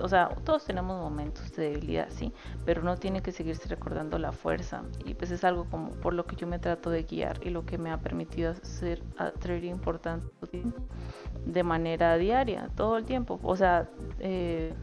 o 0.01 0.07
sea, 0.07 0.29
todos 0.43 0.65
tenemos 0.65 0.97
momentos 0.97 1.51
de 1.55 1.71
debilidad, 1.71 2.07
sí, 2.09 2.33
pero 2.65 2.81
uno 2.81 2.97
tiene 2.97 3.21
que 3.21 3.31
seguirse 3.31 3.67
recordando 3.67 4.17
la 4.17 4.31
fuerza 4.31 4.83
y 5.05 5.13
pues 5.13 5.31
es 5.31 5.43
algo 5.43 5.65
como 5.65 5.91
por 5.91 6.13
lo 6.13 6.25
que 6.25 6.35
yo 6.35 6.47
me 6.47 6.59
trato 6.59 6.89
de 6.89 7.03
guiar 7.03 7.39
y 7.45 7.49
lo 7.49 7.65
que 7.65 7.77
me 7.77 7.91
ha 7.91 7.97
permitido 7.97 8.51
hacer 8.51 9.01
trading 9.39 9.71
importante 9.71 10.27
de 11.45 11.63
manera 11.63 12.17
diaria, 12.17 12.69
todo 12.75 12.97
el 12.97 13.05
tiempo, 13.05 13.39
o 13.43 13.55
sea, 13.55 13.89
eh, 14.19 14.73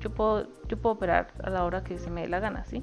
yo 0.00 0.10
puedo, 0.10 0.46
yo 0.68 0.76
puedo 0.76 0.94
operar 0.94 1.32
a 1.42 1.50
la 1.50 1.64
hora 1.64 1.82
que 1.82 1.98
se 1.98 2.10
me 2.10 2.22
dé 2.22 2.28
la 2.28 2.40
gana, 2.40 2.64
sí. 2.64 2.82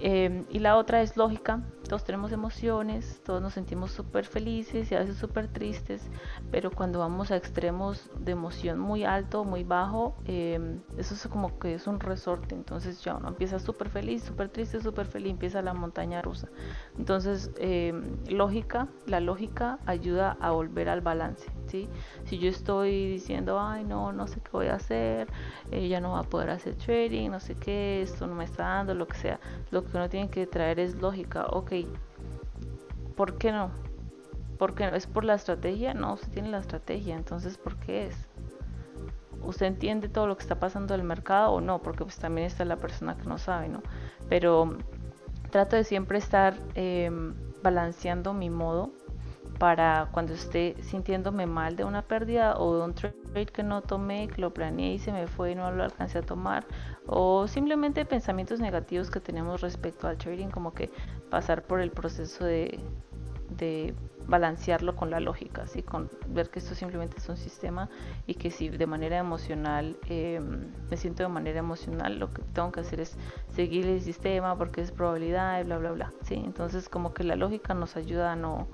Em, 0.00 0.44
y 0.50 0.58
la 0.58 0.76
otra 0.76 1.02
es 1.02 1.16
lógica, 1.16 1.62
todos 1.88 2.04
tenemos 2.04 2.32
emociones, 2.32 3.20
todos 3.24 3.40
nos 3.40 3.52
sentimos 3.52 3.92
súper 3.92 4.24
felices 4.24 4.90
y 4.90 4.94
a 4.94 5.00
veces 5.00 5.16
súper 5.16 5.48
tristes, 5.48 6.02
pero 6.50 6.70
cuando 6.70 6.98
vamos 6.98 7.30
a 7.30 7.36
extremos 7.36 8.10
de 8.18 8.32
emoción 8.32 8.78
muy 8.78 9.04
alto, 9.04 9.44
muy 9.44 9.64
bajo, 9.64 10.16
em, 10.26 10.80
eso 10.96 11.14
es 11.14 11.26
como 11.28 11.58
que 11.58 11.74
es 11.74 11.86
un 11.86 12.00
resorte, 12.00 12.54
entonces 12.54 13.02
ya 13.04 13.14
uno 13.16 13.28
empieza 13.28 13.58
súper 13.58 13.88
feliz, 13.90 14.22
súper 14.24 14.48
triste, 14.48 14.80
súper 14.80 15.06
feliz, 15.06 15.30
empieza 15.30 15.62
la 15.62 15.74
montaña 15.74 16.22
rusa. 16.22 16.48
Entonces, 16.98 17.50
em, 17.58 18.16
lógica, 18.28 18.88
la 19.06 19.20
lógica 19.20 19.78
ayuda 19.86 20.36
a 20.40 20.50
volver 20.50 20.88
al 20.88 21.00
balance, 21.02 21.50
¿sí? 21.66 21.88
Si 22.24 22.38
yo 22.38 22.48
estoy 22.48 23.08
diciendo, 23.08 23.60
ay 23.60 23.84
no, 23.84 24.12
no 24.12 24.26
sé 24.26 24.40
qué 24.40 24.50
voy 24.52 24.66
a 24.68 24.74
hacer, 24.76 25.28
eh, 25.70 25.88
ya 25.88 26.00
no 26.00 26.12
va 26.12 26.20
a 26.20 26.22
poder 26.24 26.50
hacer 26.50 26.74
trading, 26.76 27.30
no 27.30 27.40
sé 27.40 27.54
qué, 27.56 28.02
esto 28.02 28.26
no 28.26 28.34
me 28.34 28.44
está 28.44 28.64
dando, 28.64 28.94
lo 28.94 29.06
que 29.06 29.16
sea, 29.16 29.40
lo 29.70 29.83
que 29.84 29.96
uno 29.96 30.08
tiene 30.08 30.28
que 30.28 30.46
traer 30.46 30.80
es 30.80 30.96
lógica, 30.96 31.46
ok, 31.46 31.72
¿por 33.16 33.38
qué 33.38 33.52
no? 33.52 33.70
¿Por 34.58 34.74
qué 34.74 34.90
no? 34.90 34.96
¿Es 34.96 35.06
por 35.06 35.24
la 35.24 35.34
estrategia? 35.34 35.94
No, 35.94 36.14
usted 36.14 36.28
tiene 36.32 36.50
la 36.50 36.58
estrategia, 36.58 37.16
entonces 37.16 37.58
¿por 37.58 37.76
qué 37.76 38.06
es? 38.06 38.16
¿Usted 39.42 39.66
entiende 39.66 40.08
todo 40.08 40.26
lo 40.26 40.36
que 40.36 40.42
está 40.42 40.58
pasando 40.58 40.94
en 40.94 41.00
el 41.00 41.06
mercado 41.06 41.52
o 41.52 41.60
no? 41.60 41.82
Porque 41.82 42.04
pues 42.04 42.18
también 42.18 42.46
está 42.46 42.64
la 42.64 42.76
persona 42.76 43.16
que 43.16 43.24
no 43.24 43.38
sabe, 43.38 43.68
¿no? 43.68 43.82
Pero 44.28 44.76
trato 45.50 45.76
de 45.76 45.84
siempre 45.84 46.18
estar 46.18 46.56
em, 46.74 47.34
balanceando 47.62 48.32
mi 48.32 48.50
modo 48.50 48.90
para 49.58 50.08
cuando 50.12 50.32
esté 50.32 50.76
sintiéndome 50.82 51.46
mal 51.46 51.76
de 51.76 51.84
una 51.84 52.02
pérdida 52.02 52.56
o 52.58 52.76
de 52.76 52.84
un 52.84 52.94
trade 53.34 53.46
que 53.46 53.64
no 53.64 53.82
tomé, 53.82 54.28
que 54.28 54.40
lo 54.40 54.54
planeé 54.54 54.94
y 54.94 54.98
se 55.00 55.12
me 55.12 55.26
fue 55.26 55.50
y 55.50 55.54
no 55.56 55.70
lo 55.72 55.82
alcancé 55.82 56.18
a 56.18 56.22
tomar, 56.22 56.64
o 57.06 57.48
simplemente 57.48 58.04
pensamientos 58.04 58.60
negativos 58.60 59.10
que 59.10 59.20
tenemos 59.20 59.60
respecto 59.60 60.06
al 60.06 60.16
trading, 60.16 60.48
como 60.48 60.72
que 60.72 60.88
pasar 61.30 61.64
por 61.64 61.80
el 61.80 61.90
proceso 61.90 62.44
de, 62.44 62.78
balancearlo 64.26 64.96
con 64.96 65.10
la 65.10 65.20
lógica, 65.20 65.66
¿sí? 65.66 65.82
con 65.82 66.10
ver 66.28 66.48
que 66.48 66.58
esto 66.58 66.74
simplemente 66.74 67.18
es 67.18 67.28
un 67.28 67.36
sistema 67.36 67.90
y 68.26 68.34
que 68.34 68.50
si 68.50 68.70
de 68.70 68.86
manera 68.86 69.18
emocional 69.18 69.98
em, 70.08 70.72
me 70.90 70.96
siento 70.96 71.22
de 71.22 71.28
manera 71.28 71.58
emocional, 71.58 72.18
lo 72.18 72.30
que 72.30 72.40
tengo 72.54 72.72
que 72.72 72.80
hacer 72.80 73.00
es 73.00 73.18
seguir 73.54 73.86
el 73.86 74.00
sistema 74.00 74.56
porque 74.56 74.80
es 74.80 74.92
probabilidad 74.92 75.60
y 75.60 75.64
bla, 75.64 75.76
bla, 75.76 75.92
bla. 75.92 76.12
¿sí? 76.22 76.36
Entonces 76.36 76.88
como 76.88 77.12
que 77.12 77.22
la 77.22 77.36
lógica 77.36 77.74
nos 77.74 77.96
ayuda 77.96 78.32
a 78.32 78.36
no 78.36 78.66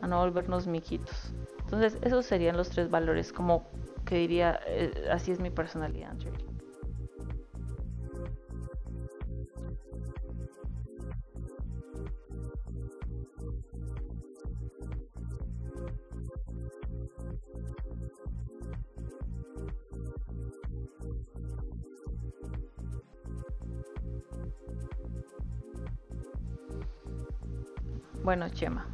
a 0.00 0.06
no 0.06 0.20
volvernos 0.20 0.66
miquitos. 0.66 1.32
Entonces, 1.66 1.98
esos 2.02 2.24
serían 2.24 2.56
los 2.56 2.70
tres 2.70 2.90
valores, 2.90 3.32
como 3.32 3.66
que 4.06 4.16
diría, 4.16 4.60
eh, 4.66 5.08
así 5.10 5.32
es 5.32 5.40
mi 5.40 5.50
personalidad. 5.50 6.14
Bueno, 28.22 28.48
Chema, 28.48 28.86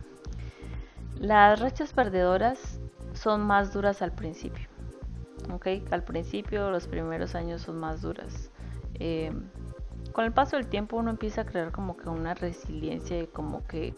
las 1.18 1.58
rachas 1.58 1.94
perdedoras 1.94 2.80
son 3.14 3.40
más 3.46 3.72
duras 3.72 4.02
al 4.02 4.12
principio. 4.12 4.71
¿Ok? 5.52 5.66
Al 5.90 6.02
principio, 6.04 6.70
los 6.70 6.86
primeros 6.86 7.34
años 7.34 7.62
son 7.62 7.78
más 7.78 8.02
duras. 8.02 8.50
Em, 8.94 9.48
con 10.12 10.24
el 10.24 10.32
paso 10.32 10.56
del 10.56 10.66
tiempo 10.66 10.96
uno 10.96 11.10
empieza 11.10 11.42
a 11.42 11.44
crear 11.44 11.72
como 11.72 11.96
que 11.96 12.08
una 12.08 12.34
resiliencia 12.34 13.20
y 13.20 13.26
como 13.26 13.64
que 13.66 13.94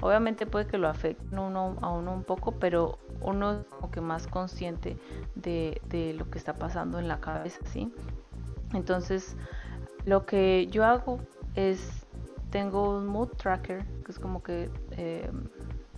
obviamente 0.00 0.46
puede 0.46 0.66
que 0.66 0.78
lo 0.78 0.88
afecte 0.88 1.24
uno, 1.36 1.76
a 1.80 1.90
uno 1.90 2.12
un 2.12 2.22
poco, 2.22 2.52
pero 2.52 2.98
uno 3.20 3.52
es 3.52 3.66
como 3.66 3.90
que 3.90 4.00
más 4.00 4.26
consciente 4.26 4.96
de, 5.34 5.80
de 5.88 6.14
lo 6.14 6.30
que 6.30 6.38
está 6.38 6.54
pasando 6.54 6.98
en 6.98 7.08
la 7.08 7.20
cabeza, 7.20 7.58
¿sí? 7.66 7.92
Entonces, 8.72 9.36
lo 10.04 10.24
que 10.24 10.68
yo 10.70 10.84
hago 10.84 11.20
es, 11.54 12.06
tengo 12.50 12.96
un 12.96 13.06
mood 13.06 13.28
tracker, 13.36 13.84
que 14.04 14.12
es 14.12 14.18
como 14.18 14.42
que 14.42 14.70
eh, 14.92 15.30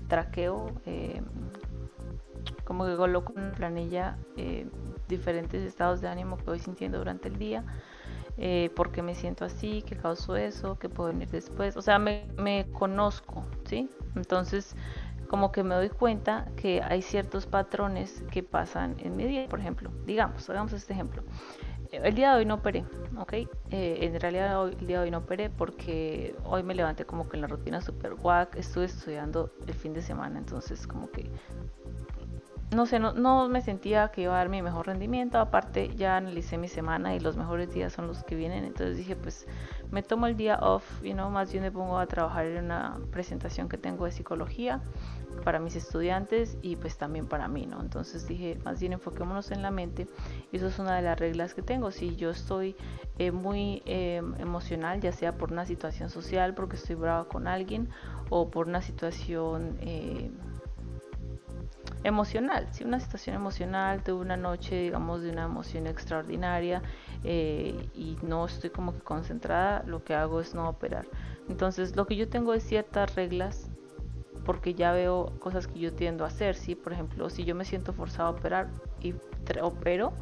traqueo, 0.08 0.72
eh, 0.86 1.22
como 2.64 2.86
que 2.86 2.96
coloco 2.96 3.32
en 3.36 3.52
planilla 3.52 4.16
eh, 4.36 4.66
diferentes 5.08 5.62
estados 5.62 6.00
de 6.00 6.08
ánimo 6.08 6.36
que 6.36 6.44
voy 6.44 6.58
sintiendo 6.58 6.98
durante 6.98 7.28
el 7.28 7.38
día. 7.38 7.64
Eh, 8.38 8.70
me 9.02 9.14
siento 9.14 9.44
así, 9.44 9.82
qué 9.82 9.96
causó 9.96 10.36
eso, 10.36 10.78
qué 10.78 10.88
puedo 10.88 11.10
venir 11.10 11.28
después. 11.28 11.76
O 11.76 11.82
sea, 11.82 11.98
me, 11.98 12.26
me 12.38 12.66
conozco, 12.72 13.44
¿sí? 13.64 13.90
Entonces, 14.16 14.74
como 15.28 15.52
que 15.52 15.62
me 15.62 15.74
doy 15.74 15.90
cuenta 15.90 16.46
que 16.56 16.82
hay 16.82 17.02
ciertos 17.02 17.46
patrones 17.46 18.24
que 18.30 18.42
pasan 18.42 18.96
en 18.98 19.16
mi 19.16 19.24
día. 19.24 19.48
Por 19.48 19.60
ejemplo, 19.60 19.90
digamos, 20.06 20.48
hagamos 20.48 20.72
este 20.72 20.92
ejemplo 20.92 21.22
el 21.92 22.14
día 22.14 22.32
de 22.32 22.38
hoy 22.38 22.46
no 22.46 22.54
operé, 22.54 22.84
¿ok? 23.18 23.32
Eh, 23.34 23.48
en 23.70 24.18
realidad 24.18 24.62
hoy, 24.62 24.76
el 24.80 24.86
día 24.86 24.98
de 24.98 25.04
hoy 25.04 25.10
no 25.10 25.18
operé 25.18 25.50
porque 25.50 26.34
hoy 26.44 26.62
me 26.62 26.74
levanté 26.74 27.04
como 27.04 27.28
que 27.28 27.36
en 27.36 27.42
la 27.42 27.48
rutina 27.48 27.80
super 27.82 28.14
guac, 28.14 28.56
estuve 28.56 28.86
estudiando 28.86 29.52
el 29.66 29.74
fin 29.74 29.92
de 29.92 30.00
semana, 30.00 30.38
entonces 30.38 30.86
como 30.86 31.10
que 31.10 31.30
no 32.74 32.86
sé, 32.86 32.98
no, 32.98 33.12
no, 33.12 33.48
me 33.48 33.60
sentía 33.60 34.08
que 34.08 34.22
iba 34.22 34.34
a 34.34 34.38
dar 34.38 34.48
mi 34.48 34.62
mejor 34.62 34.86
rendimiento. 34.86 35.38
Aparte, 35.38 35.94
ya 35.94 36.16
analicé 36.16 36.56
mi 36.58 36.68
semana 36.68 37.14
y 37.14 37.20
los 37.20 37.36
mejores 37.36 37.72
días 37.72 37.92
son 37.92 38.06
los 38.06 38.24
que 38.24 38.34
vienen. 38.34 38.64
Entonces 38.64 38.96
dije, 38.96 39.14
pues 39.14 39.46
me 39.90 40.02
tomo 40.02 40.26
el 40.26 40.36
día 40.36 40.58
off, 40.60 40.84
y 41.04 41.12
no 41.12 41.30
más 41.30 41.52
bien 41.52 41.64
me 41.64 41.70
pongo 41.70 41.98
a 41.98 42.06
trabajar 42.06 42.46
en 42.46 42.64
una 42.64 42.98
presentación 43.10 43.68
que 43.68 43.76
tengo 43.76 44.06
de 44.06 44.12
psicología 44.12 44.80
para 45.44 45.58
mis 45.58 45.76
estudiantes 45.76 46.56
y 46.62 46.76
pues 46.76 46.96
también 46.96 47.26
para 47.26 47.48
mí, 47.48 47.66
¿no? 47.66 47.80
Entonces 47.80 48.26
dije, 48.26 48.58
más 48.64 48.80
bien 48.80 48.94
enfoquémonos 48.94 49.50
en 49.50 49.62
la 49.62 49.70
mente. 49.70 50.06
Eso 50.52 50.66
es 50.66 50.78
una 50.78 50.96
de 50.96 51.02
las 51.02 51.18
reglas 51.18 51.54
que 51.54 51.62
tengo. 51.62 51.90
Si 51.90 52.16
yo 52.16 52.30
estoy 52.30 52.76
eh, 53.18 53.32
muy 53.32 53.82
eh, 53.86 54.22
emocional, 54.38 55.00
ya 55.00 55.12
sea 55.12 55.32
por 55.32 55.52
una 55.52 55.66
situación 55.66 56.10
social, 56.10 56.54
porque 56.54 56.76
estoy 56.76 56.96
brava 56.96 57.24
con 57.24 57.46
alguien, 57.46 57.88
o 58.30 58.50
por 58.50 58.68
una 58.68 58.80
situación... 58.80 59.76
Eh, 59.80 60.30
emocional, 62.04 62.68
si 62.70 62.84
una 62.84 63.00
situación 63.00 63.36
emocional, 63.36 64.02
tuve 64.02 64.20
una 64.20 64.36
noche, 64.36 64.76
digamos, 64.76 65.22
de 65.22 65.30
una 65.30 65.44
emoción 65.44 65.86
extraordinaria 65.86 66.82
eh, 67.24 67.88
y 67.94 68.16
no 68.22 68.46
estoy 68.46 68.70
como 68.70 68.94
que 68.94 69.00
concentrada, 69.00 69.82
lo 69.86 70.02
que 70.02 70.14
hago 70.14 70.40
es 70.40 70.54
no 70.54 70.68
operar. 70.68 71.06
Entonces, 71.48 71.96
lo 71.96 72.06
que 72.06 72.16
yo 72.16 72.28
tengo 72.28 72.54
es 72.54 72.62
ciertas 72.62 73.14
reglas 73.14 73.70
porque 74.44 74.74
ya 74.74 74.92
veo 74.92 75.32
cosas 75.38 75.66
que 75.66 75.78
yo 75.78 75.92
tiendo 75.92 76.24
a 76.24 76.28
hacer, 76.28 76.56
¿sí? 76.56 76.74
Por 76.74 76.92
ejemplo, 76.92 77.30
si 77.30 77.44
yo 77.44 77.54
me 77.54 77.64
siento 77.64 77.92
forzado 77.92 78.28
a 78.28 78.32
operar 78.32 78.70
y 79.00 79.14
opero, 79.60 80.12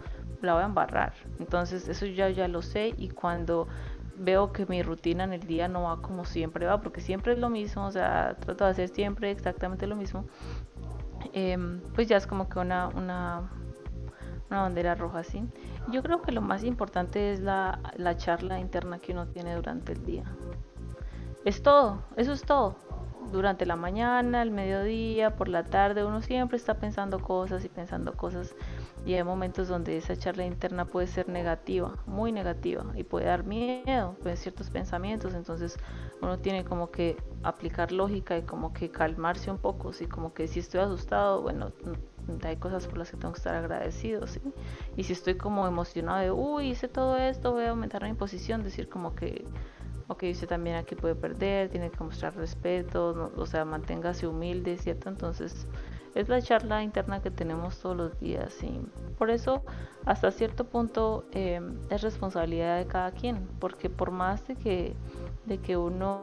la 0.43 0.55
voy 0.55 0.63
a 0.63 0.67
embarrar. 0.67 1.13
Entonces, 1.39 1.89
eso 1.89 2.07
ya, 2.07 2.29
ya 2.31 2.49
lo 2.49 2.63
sé 2.63 2.95
y 2.97 3.09
cuando 3.09 3.69
veo 4.17 4.53
que 4.53 4.67
mi 4.67 4.83
rutina 4.83 5.25
en 5.25 5.33
el 5.33 5.47
día 5.47 5.69
no 5.69 5.83
va 5.83 6.03
como 6.03 6.25
siempre 6.25 6.67
va, 6.67 6.81
porque 6.81 7.01
siempre 7.01 7.33
es 7.33 7.39
lo 7.39 7.49
mismo, 7.49 7.87
o 7.87 7.91
sea, 7.91 8.37
trato 8.39 8.65
de 8.65 8.71
hacer 8.71 8.89
siempre 8.91 9.31
exactamente 9.31 9.87
lo 9.87 9.97
mismo, 9.97 10.27
Em, 11.33 11.81
pues 11.95 12.09
ya 12.09 12.17
es 12.17 12.27
como 12.27 12.49
que 12.49 12.59
una, 12.59 12.89
una, 12.89 13.51
una 14.51 14.63
bandera 14.63 14.95
roja 14.95 15.21
así. 15.21 15.43
Yo 15.93 16.03
creo 16.03 16.23
que 16.23 16.33
lo 16.33 16.41
más 16.41 16.65
importante 16.65 17.33
es 17.33 17.41
la, 17.41 17.81
la 17.97 18.17
charla 18.17 18.59
interna 18.59 18.99
que 18.99 19.13
uno 19.13 19.27
tiene 19.29 19.55
durante 19.55 19.93
el 19.93 20.05
día. 20.05 20.25
Es 21.45 21.63
todo, 21.63 22.03
eso 22.17 22.33
es 22.33 22.43
todo 22.43 22.77
durante 23.33 23.67
la 23.67 23.77
mañana, 23.77 24.43
el 24.43 24.51
mediodía, 24.51 25.37
por 25.37 25.49
la 25.49 25.65
tarde, 25.65 26.05
uno 26.05 26.23
siempre 26.23 26.57
está 26.57 26.75
pensando 26.75 27.21
cosas 27.21 27.65
y 27.65 27.69
pensando 27.69 28.17
cosas 28.17 28.55
y 29.07 29.15
hay 29.15 29.25
momentos 29.25 29.69
donde 29.69 29.97
esa 29.97 30.17
charla 30.17 30.45
interna 30.45 30.85
puede 30.85 31.07
ser 31.07 31.29
negativa, 31.29 31.97
muy 32.07 32.33
negativa 32.33 32.85
y 32.95 33.05
puede 33.05 33.27
dar 33.27 33.45
miedo, 33.45 34.17
pues 34.23 34.41
ciertos 34.41 34.69
pensamientos, 34.71 35.35
entonces 35.35 35.79
uno 36.21 36.39
tiene 36.39 36.65
como 36.65 36.91
que 36.91 37.17
aplicar 37.43 37.93
lógica 37.93 38.37
y 38.37 38.43
como 38.43 38.73
que 38.73 38.91
calmarse 38.91 39.51
un 39.51 39.59
poco, 39.59 39.93
¿sí? 39.93 40.07
como 40.07 40.35
que 40.35 40.49
si 40.49 40.61
estoy 40.61 40.81
asustado, 40.81 41.41
bueno, 41.41 41.73
mm, 41.85 42.45
hay 42.45 42.57
cosas 42.57 42.87
por 42.87 42.99
las 42.99 43.11
que 43.11 43.17
tengo 43.17 43.33
que 43.33 43.39
estar 43.39 43.55
agradecido, 43.55 44.27
¿sí? 44.27 44.41
Y 44.97 45.05
si 45.05 45.15
estoy 45.15 45.37
como 45.37 45.67
emocionado 45.67 46.21
de, 46.21 46.31
uy, 46.31 46.71
hice 46.71 46.87
todo 46.87 47.17
esto, 47.17 47.53
voy 47.53 47.65
a 47.65 47.71
aumentar 47.71 48.05
mi 48.05 48.15
posición, 48.15 48.63
decir 48.63 48.89
como 48.89 49.15
que 49.15 49.45
ok, 50.11 50.25
usted 50.33 50.49
también 50.49 50.75
aquí 50.75 50.97
puede 50.97 51.15
perder, 51.15 51.69
tiene 51.69 51.89
que 51.89 52.03
mostrar 52.03 52.35
respeto, 52.35 53.31
o 53.37 53.47
sea, 53.47 53.65
manténgase 53.65 54.27
humilde, 54.27 54.77
¿cierto? 54.77 55.09
Entonces, 55.09 55.69
es 56.17 56.29
la 56.29 56.43
charla 56.43 56.83
interna 56.83 57.23
que 57.23 57.31
tenemos 57.31 57.79
todos 57.79 57.97
los 57.97 58.19
días 58.19 58.61
y 58.65 58.81
por 59.17 59.31
eso 59.31 59.63
hasta 60.05 60.33
cierto 60.33 60.65
punto 60.65 61.25
em, 61.31 61.79
es 61.91 62.03
responsabilidad 62.03 62.79
de 62.79 62.87
cada 62.87 63.13
quien, 63.13 63.47
porque 63.61 63.89
por 63.89 64.11
más 64.11 64.49
de 64.49 64.57
que, 64.57 64.97
de 65.47 65.59
que 65.59 65.77
uno 65.77 66.21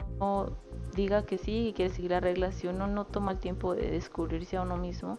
diga 0.94 1.22
que 1.22 1.38
sí 1.38 1.68
y 1.68 1.72
quiere 1.72 1.90
seguir 1.94 2.10
las 2.10 2.22
reglas, 2.22 2.56
si 2.56 2.66
uno 2.66 2.88
no 2.88 3.06
toma 3.06 3.32
el 3.32 3.38
tiempo 3.38 3.74
de 3.74 3.90
descubrirse 3.90 4.58
a 4.58 4.62
uno 4.62 4.76
mismo 4.76 5.16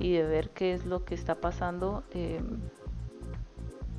y 0.00 0.14
de 0.14 0.24
ver 0.24 0.50
qué 0.50 0.72
es 0.72 0.86
lo 0.86 1.04
que 1.04 1.14
está 1.14 1.36
pasando, 1.36 2.02
em, 2.10 2.58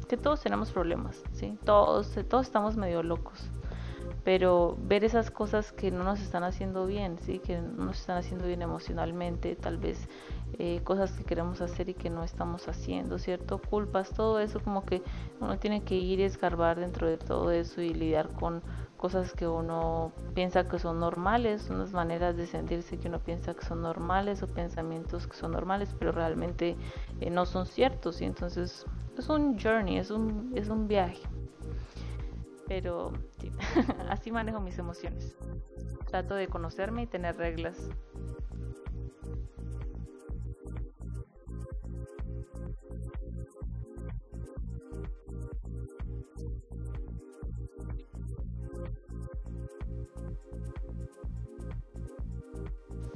que 0.10 0.18
todos 0.18 0.42
tenemos 0.42 0.72
problemas, 0.72 1.24
¿sí? 1.32 1.58
Todos, 1.64 2.18
todos 2.28 2.46
estamos 2.46 2.76
medio 2.76 3.02
locos 3.02 3.50
pero 4.24 4.78
ver 4.82 5.04
esas 5.04 5.32
cosas 5.32 5.72
que 5.72 5.92
no 5.92 6.04
nos 6.04 6.20
están 6.20 6.44
haciendo 6.44 6.86
bien, 6.86 7.18
¿sí? 7.20 7.40
que 7.40 7.60
no 7.60 7.86
nos 7.86 8.00
están 8.00 8.18
haciendo 8.18 8.48
bien 8.48 8.62
emocionalmente, 8.62 9.56
tal 9.56 9.78
vez 9.78 10.08
eh, 10.58 10.82
cosas 10.84 11.12
que 11.12 11.24
queremos 11.24 11.62
hacer 11.62 11.90
y 11.90 11.94
que 11.94 12.10
no 12.10 12.24
estamos 12.24 12.68
haciendo, 12.68 13.18
¿cierto? 13.18 13.60
Culpas, 13.60 14.10
todo 14.12 14.40
eso 14.40 14.60
como 14.62 14.84
que 14.84 15.02
uno 15.40 15.58
tiene 15.58 15.84
que 15.84 15.96
ir 15.96 16.20
y 16.20 16.24
escarbar 16.24 16.80
dentro 16.80 17.08
de 17.08 17.18
todo 17.18 17.52
eso 17.52 17.82
y 17.82 17.94
lidiar 17.94 18.30
con 18.30 18.62
cosas 18.98 19.34
que 19.34 19.48
uno 19.48 20.12
piensa 20.34 20.68
que 20.68 20.80
son 20.80 21.00
normales, 21.00 21.70
unas 21.70 21.94
maneras 21.94 22.36
de 22.36 22.48
sentirse 22.48 22.98
que 22.98 23.08
uno 23.08 23.20
piensa 23.20 23.54
que 23.54 23.64
son 23.64 23.82
normales 23.82 24.44
o 24.44 24.48
pensamientos 24.48 25.28
que 25.28 25.38
son 25.38 25.52
normales, 25.52 25.96
pero 25.98 26.12
realmente 26.12 26.76
eh, 27.22 27.30
no 27.30 27.46
son 27.46 27.66
ciertos 27.66 28.20
y 28.22 28.26
entonces 28.26 28.86
es 29.18 29.30
un 29.30 29.58
journey, 29.58 29.98
es 29.98 30.12
un, 30.12 30.52
es 30.56 30.68
un 30.68 30.88
viaje 30.88 31.22
pero 32.70 33.12
sí, 33.40 33.52
así 34.10 34.32
manejo 34.32 34.62
mis 34.62 34.78
emociones. 34.78 35.36
Trato 36.06 36.36
de 36.36 36.48
conocerme 36.48 37.02
y 37.02 37.08
tener 37.08 37.36
reglas. 37.36 37.90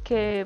Que 0.04 0.46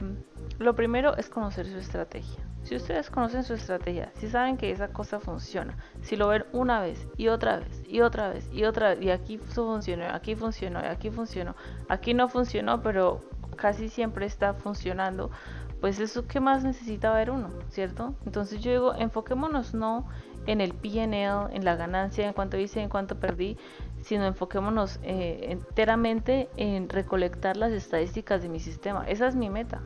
lo 0.59 0.75
primero 0.75 1.15
es 1.15 1.29
conocer 1.29 1.65
su 1.67 1.77
estrategia. 1.77 2.46
Si 2.67 2.75
ustedes 2.75 3.09
conocen 3.09 3.45
su 3.45 3.53
estrategia, 3.53 4.11
si 4.15 4.27
saben 4.27 4.57
que 4.57 4.71
esa 4.71 4.89
cosa 4.89 5.21
funciona, 5.21 5.77
si 6.01 6.17
lo 6.17 6.27
ven 6.27 6.43
una 6.51 6.81
vez 6.81 7.07
y 7.15 7.29
otra 7.29 7.59
vez 7.59 7.81
y 7.87 8.01
otra 8.01 8.27
vez 8.27 8.49
y 8.51 8.65
otra 8.65 8.89
vez 8.89 9.01
y 9.01 9.09
aquí 9.09 9.37
funcionó, 9.37 10.03
aquí 10.13 10.35
funcionó, 10.35 10.79
aquí 10.79 11.09
funcionó, 11.09 11.55
aquí 11.87 12.13
no 12.13 12.27
funcionó, 12.27 12.81
pero 12.81 13.21
casi 13.55 13.87
siempre 13.87 14.25
está 14.25 14.53
funcionando, 14.53 15.31
pues 15.79 16.01
eso 16.01 16.27
que 16.27 16.41
más 16.41 16.65
necesita 16.65 17.13
ver 17.13 17.31
uno, 17.31 17.47
¿cierto? 17.69 18.15
Entonces 18.25 18.59
yo 18.59 18.71
digo, 18.71 18.95
enfoquémonos 18.95 19.73
no 19.73 20.05
en 20.45 20.59
el 20.59 20.73
PNL, 20.73 21.49
en 21.53 21.63
la 21.63 21.77
ganancia, 21.77 22.27
en 22.27 22.33
cuánto 22.33 22.57
hice, 22.57 22.81
en 22.81 22.89
cuánto 22.89 23.17
perdí, 23.17 23.55
sino 24.01 24.25
enfoquémonos 24.25 24.99
eh, 25.03 25.47
enteramente 25.51 26.49
en 26.57 26.89
recolectar 26.89 27.55
las 27.55 27.71
estadísticas 27.71 28.41
de 28.41 28.49
mi 28.49 28.59
sistema. 28.59 29.05
Esa 29.07 29.25
es 29.27 29.37
mi 29.37 29.49
meta, 29.49 29.83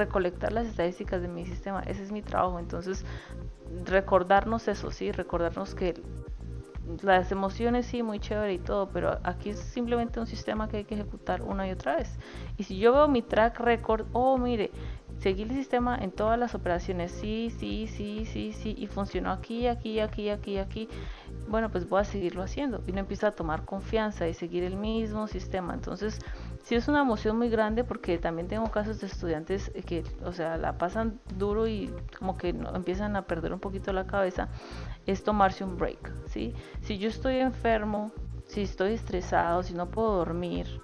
recolectar 0.00 0.52
las 0.52 0.66
estadísticas 0.66 1.22
de 1.22 1.28
mi 1.28 1.46
sistema. 1.46 1.80
Ese 1.82 2.02
es 2.02 2.12
mi 2.12 2.22
trabajo. 2.22 2.58
Entonces, 2.58 3.04
recordarnos 3.84 4.68
eso, 4.68 4.90
sí, 4.90 5.12
recordarnos 5.12 5.74
que 5.74 5.94
las 7.02 7.30
emociones 7.30 7.86
sí, 7.86 8.02
muy 8.02 8.18
chévere 8.18 8.54
y 8.54 8.58
todo, 8.58 8.88
pero 8.90 9.18
aquí 9.22 9.50
es 9.50 9.58
simplemente 9.58 10.18
un 10.18 10.26
sistema 10.26 10.68
que 10.68 10.78
hay 10.78 10.84
que 10.84 10.94
ejecutar 10.94 11.42
una 11.42 11.68
y 11.68 11.70
otra 11.70 11.96
vez. 11.96 12.18
Y 12.56 12.64
si 12.64 12.78
yo 12.78 12.92
veo 12.92 13.08
mi 13.08 13.22
track 13.22 13.60
record, 13.60 14.06
oh, 14.12 14.38
mire, 14.38 14.70
seguí 15.20 15.42
el 15.42 15.50
sistema 15.50 15.96
en 15.96 16.10
todas 16.10 16.38
las 16.38 16.54
operaciones, 16.54 17.12
sí, 17.12 17.52
sí, 17.58 17.86
sí, 17.86 18.24
sí, 18.26 18.52
sí, 18.52 18.74
y 18.76 18.86
funcionó 18.86 19.30
aquí, 19.30 19.66
aquí, 19.66 20.00
aquí, 20.00 20.30
aquí, 20.30 20.58
aquí. 20.58 20.88
Bueno, 21.48 21.70
pues 21.70 21.88
voy 21.88 22.00
a 22.00 22.04
seguirlo 22.04 22.42
haciendo 22.42 22.82
y 22.86 22.92
no 22.92 23.00
empiezo 23.00 23.26
a 23.26 23.32
tomar 23.32 23.64
confianza 23.64 24.26
y 24.28 24.34
seguir 24.34 24.64
el 24.64 24.76
mismo 24.76 25.26
sistema. 25.26 25.74
Entonces, 25.74 26.18
sí 26.62 26.74
es 26.74 26.88
una 26.88 27.02
emoción 27.02 27.36
muy 27.38 27.48
grande 27.48 27.84
porque 27.84 28.18
también 28.18 28.48
tengo 28.48 28.70
casos 28.70 29.00
de 29.00 29.06
estudiantes 29.06 29.70
que, 29.86 30.04
o 30.24 30.32
sea, 30.32 30.56
la 30.56 30.78
pasan 30.78 31.20
duro 31.36 31.66
y 31.66 31.92
como 32.18 32.36
que 32.36 32.50
empiezan 32.50 33.16
a 33.16 33.22
perder 33.22 33.52
un 33.52 33.60
poquito 33.60 33.92
la 33.92 34.06
cabeza, 34.06 34.48
es 35.06 35.24
tomarse 35.24 35.64
un 35.64 35.76
break, 35.76 36.12
¿sí? 36.26 36.54
Si 36.82 36.98
yo 36.98 37.08
estoy 37.08 37.36
enfermo, 37.36 38.12
si 38.46 38.62
estoy 38.62 38.94
estresado, 38.94 39.62
si 39.62 39.74
no 39.74 39.90
puedo 39.90 40.16
dormir, 40.16 40.80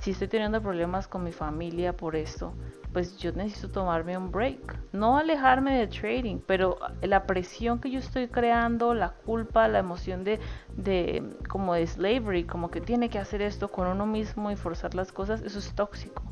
si 0.00 0.12
estoy 0.12 0.28
teniendo 0.28 0.60
problemas 0.62 1.08
con 1.08 1.24
mi 1.24 1.32
familia 1.32 1.96
por 1.96 2.14
esto, 2.16 2.52
pues 2.92 3.18
yo 3.18 3.32
necesito 3.32 3.68
tomarme 3.68 4.16
un 4.16 4.30
break. 4.30 4.78
No 4.92 5.18
alejarme 5.18 5.78
de 5.78 5.86
trading, 5.86 6.38
pero 6.46 6.78
la 7.02 7.26
presión 7.26 7.78
que 7.80 7.90
yo 7.90 7.98
estoy 7.98 8.28
creando, 8.28 8.94
la 8.94 9.10
culpa, 9.10 9.68
la 9.68 9.78
emoción 9.78 10.24
de, 10.24 10.40
de 10.76 11.22
como 11.48 11.74
de 11.74 11.86
slavery, 11.86 12.44
como 12.44 12.70
que 12.70 12.80
tiene 12.80 13.08
que 13.10 13.18
hacer 13.18 13.42
esto 13.42 13.68
con 13.68 13.86
uno 13.86 14.06
mismo 14.06 14.50
y 14.50 14.56
forzar 14.56 14.94
las 14.94 15.12
cosas, 15.12 15.42
eso 15.42 15.58
es 15.58 15.72
tóxico. 15.74 16.22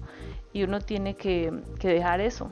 Y 0.53 0.63
uno 0.63 0.81
tiene 0.81 1.15
que, 1.15 1.63
que 1.79 1.89
dejar 1.89 2.21
eso 2.21 2.51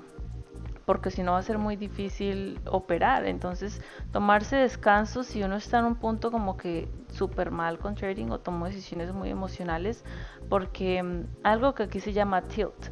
porque 0.84 1.10
si 1.10 1.22
no 1.22 1.32
va 1.32 1.38
a 1.38 1.42
ser 1.42 1.58
muy 1.58 1.76
difícil 1.76 2.60
operar. 2.66 3.24
Entonces, 3.26 3.80
tomarse 4.12 4.56
descansos 4.56 5.26
si 5.26 5.42
uno 5.42 5.56
está 5.56 5.78
en 5.78 5.86
un 5.86 5.94
punto 5.96 6.30
como 6.30 6.56
que 6.56 6.88
súper 7.10 7.50
mal 7.50 7.78
con 7.78 7.94
trading 7.94 8.30
o 8.30 8.38
tomó 8.38 8.66
decisiones 8.66 9.12
muy 9.12 9.30
emocionales, 9.30 10.04
porque 10.48 11.02
mm, 11.02 11.24
algo 11.42 11.74
que 11.74 11.84
aquí 11.84 12.00
se 12.00 12.12
llama 12.12 12.42
tilt. 12.42 12.90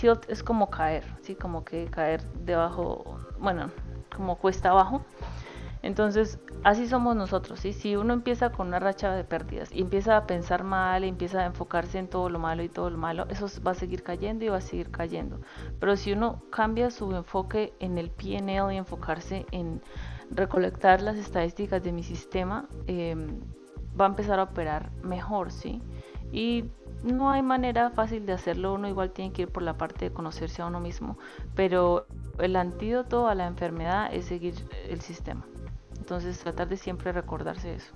Tilt 0.00 0.30
es 0.30 0.42
como 0.42 0.70
caer, 0.70 1.04
¿sí? 1.20 1.34
Como 1.34 1.62
que 1.62 1.86
caer 1.86 2.22
debajo, 2.32 3.18
bueno, 3.38 3.70
como 4.16 4.36
cuesta 4.36 4.70
abajo. 4.70 5.02
Entonces, 5.82 6.38
así 6.64 6.86
somos 6.86 7.16
nosotros, 7.16 7.60
¿sí? 7.60 7.74
Si 7.74 7.96
uno 7.96 8.14
empieza 8.14 8.50
con 8.50 8.68
una 8.68 8.78
racha 8.78 9.12
de 9.14 9.24
pérdidas 9.24 9.70
y 9.72 9.80
empieza 9.80 10.16
a 10.16 10.26
pensar 10.26 10.64
mal, 10.64 11.04
y 11.04 11.08
empieza 11.08 11.40
a 11.40 11.46
enfocarse 11.46 11.98
en 11.98 12.08
todo 12.08 12.30
lo 12.30 12.38
malo 12.38 12.62
y 12.62 12.68
todo 12.70 12.88
lo 12.88 12.96
malo, 12.96 13.26
eso 13.28 13.46
va 13.66 13.72
a 13.72 13.74
seguir 13.74 14.02
cayendo 14.02 14.44
y 14.44 14.48
va 14.48 14.56
a 14.56 14.62
seguir 14.62 14.90
cayendo. 14.90 15.40
Pero 15.78 15.96
si 15.96 16.12
uno 16.12 16.42
cambia 16.50 16.90
su 16.90 17.14
enfoque 17.14 17.74
en 17.78 17.98
el 17.98 18.10
PNL 18.10 18.72
y 18.72 18.78
enfocarse 18.78 19.44
en 19.52 19.82
recolectar 20.30 21.02
las 21.02 21.16
estadísticas 21.16 21.82
de 21.82 21.92
mi 21.92 22.02
sistema, 22.02 22.68
em, 22.86 23.40
va 23.98 24.06
a 24.06 24.08
empezar 24.08 24.38
a 24.38 24.44
operar 24.44 24.90
mejor, 25.02 25.50
¿sí? 25.50 25.82
Y 26.32 26.70
no 27.02 27.30
hay 27.30 27.42
manera 27.42 27.90
fácil 27.90 28.26
de 28.26 28.32
hacerlo, 28.32 28.74
uno 28.74 28.88
igual 28.88 29.10
tiene 29.10 29.32
que 29.32 29.42
ir 29.42 29.48
por 29.48 29.62
la 29.62 29.76
parte 29.76 30.06
de 30.06 30.12
conocerse 30.12 30.62
a 30.62 30.66
uno 30.66 30.80
mismo, 30.80 31.18
pero 31.54 32.06
el 32.38 32.56
antídoto 32.56 33.28
a 33.28 33.34
la 33.34 33.46
enfermedad 33.46 34.12
es 34.12 34.26
seguir 34.26 34.54
el 34.88 35.00
sistema. 35.00 35.44
Entonces 35.98 36.38
tratar 36.38 36.68
de 36.68 36.76
siempre 36.76 37.12
recordarse 37.12 37.74
eso. 37.74 37.92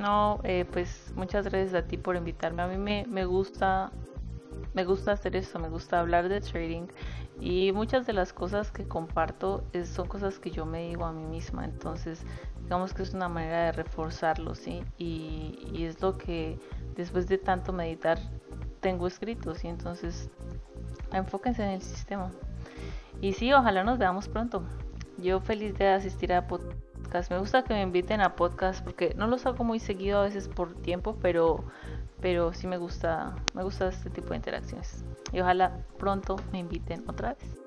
No, 0.00 0.40
eh, 0.44 0.64
pues 0.70 1.12
muchas 1.14 1.44
gracias 1.44 1.74
a 1.74 1.86
ti 1.86 1.96
por 1.98 2.16
invitarme. 2.16 2.62
A 2.62 2.66
mí 2.66 2.78
me, 2.78 3.04
me 3.08 3.24
gusta 3.24 3.92
me 4.74 4.84
gusta 4.84 5.12
hacer 5.12 5.36
esto, 5.36 5.58
me 5.58 5.68
gusta 5.68 6.00
hablar 6.00 6.28
de 6.28 6.40
trading 6.40 6.86
y 7.40 7.72
muchas 7.72 8.06
de 8.06 8.12
las 8.12 8.32
cosas 8.32 8.70
que 8.70 8.86
comparto 8.86 9.64
son 9.84 10.06
cosas 10.06 10.38
que 10.38 10.50
yo 10.50 10.64
me 10.64 10.88
digo 10.88 11.04
a 11.04 11.12
mí 11.12 11.24
misma, 11.24 11.64
entonces 11.64 12.22
digamos 12.62 12.94
que 12.94 13.02
es 13.02 13.12
una 13.12 13.28
manera 13.28 13.64
de 13.64 13.72
reforzarlo, 13.72 14.54
¿sí? 14.54 14.84
Y, 14.96 15.70
y 15.72 15.84
es 15.84 16.00
lo 16.00 16.16
que 16.18 16.58
después 16.94 17.26
de 17.26 17.38
tanto 17.38 17.72
meditar 17.72 18.18
tengo 18.80 19.06
escrito, 19.06 19.54
¿sí? 19.54 19.68
Entonces 19.68 20.30
enfóquense 21.12 21.64
en 21.64 21.70
el 21.70 21.82
sistema. 21.82 22.30
Y 23.20 23.32
sí, 23.32 23.52
ojalá 23.52 23.82
nos 23.82 23.98
veamos 23.98 24.28
pronto. 24.28 24.62
Yo 25.18 25.40
feliz 25.40 25.76
de 25.76 25.88
asistir 25.88 26.32
a 26.32 26.46
me 27.30 27.38
gusta 27.38 27.64
que 27.64 27.74
me 27.74 27.82
inviten 27.82 28.20
a 28.20 28.36
podcast 28.36 28.82
porque 28.84 29.14
no 29.16 29.26
los 29.26 29.44
hago 29.46 29.64
muy 29.64 29.80
seguido 29.80 30.20
a 30.20 30.24
veces 30.24 30.48
por 30.48 30.74
tiempo, 30.74 31.16
pero, 31.20 31.64
pero 32.20 32.52
sí 32.52 32.66
me 32.66 32.76
gusta, 32.76 33.36
me 33.54 33.62
gusta 33.62 33.88
este 33.88 34.10
tipo 34.10 34.30
de 34.30 34.36
interacciones. 34.36 35.04
Y 35.32 35.40
ojalá 35.40 35.78
pronto 35.98 36.36
me 36.52 36.58
inviten 36.58 37.04
otra 37.08 37.34
vez. 37.34 37.59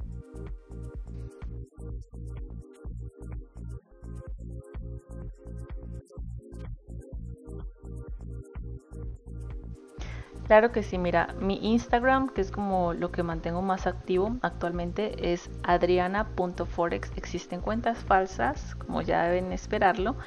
Claro 10.45 10.73
que 10.73 10.83
sí, 10.83 10.97
mira, 10.97 11.33
mi 11.39 11.57
Instagram, 11.61 12.27
que 12.27 12.41
es 12.41 12.51
como 12.51 12.93
lo 12.93 13.11
que 13.11 13.23
mantengo 13.23 13.61
más 13.61 13.87
activo 13.87 14.35
actualmente, 14.41 15.31
es 15.31 15.49
adriana.forex. 15.63 17.13
Existen 17.15 17.61
cuentas 17.61 17.99
falsas, 17.99 18.75
como 18.75 19.01
ya 19.01 19.23
deben 19.23 19.53
esperarlo. 19.53 20.17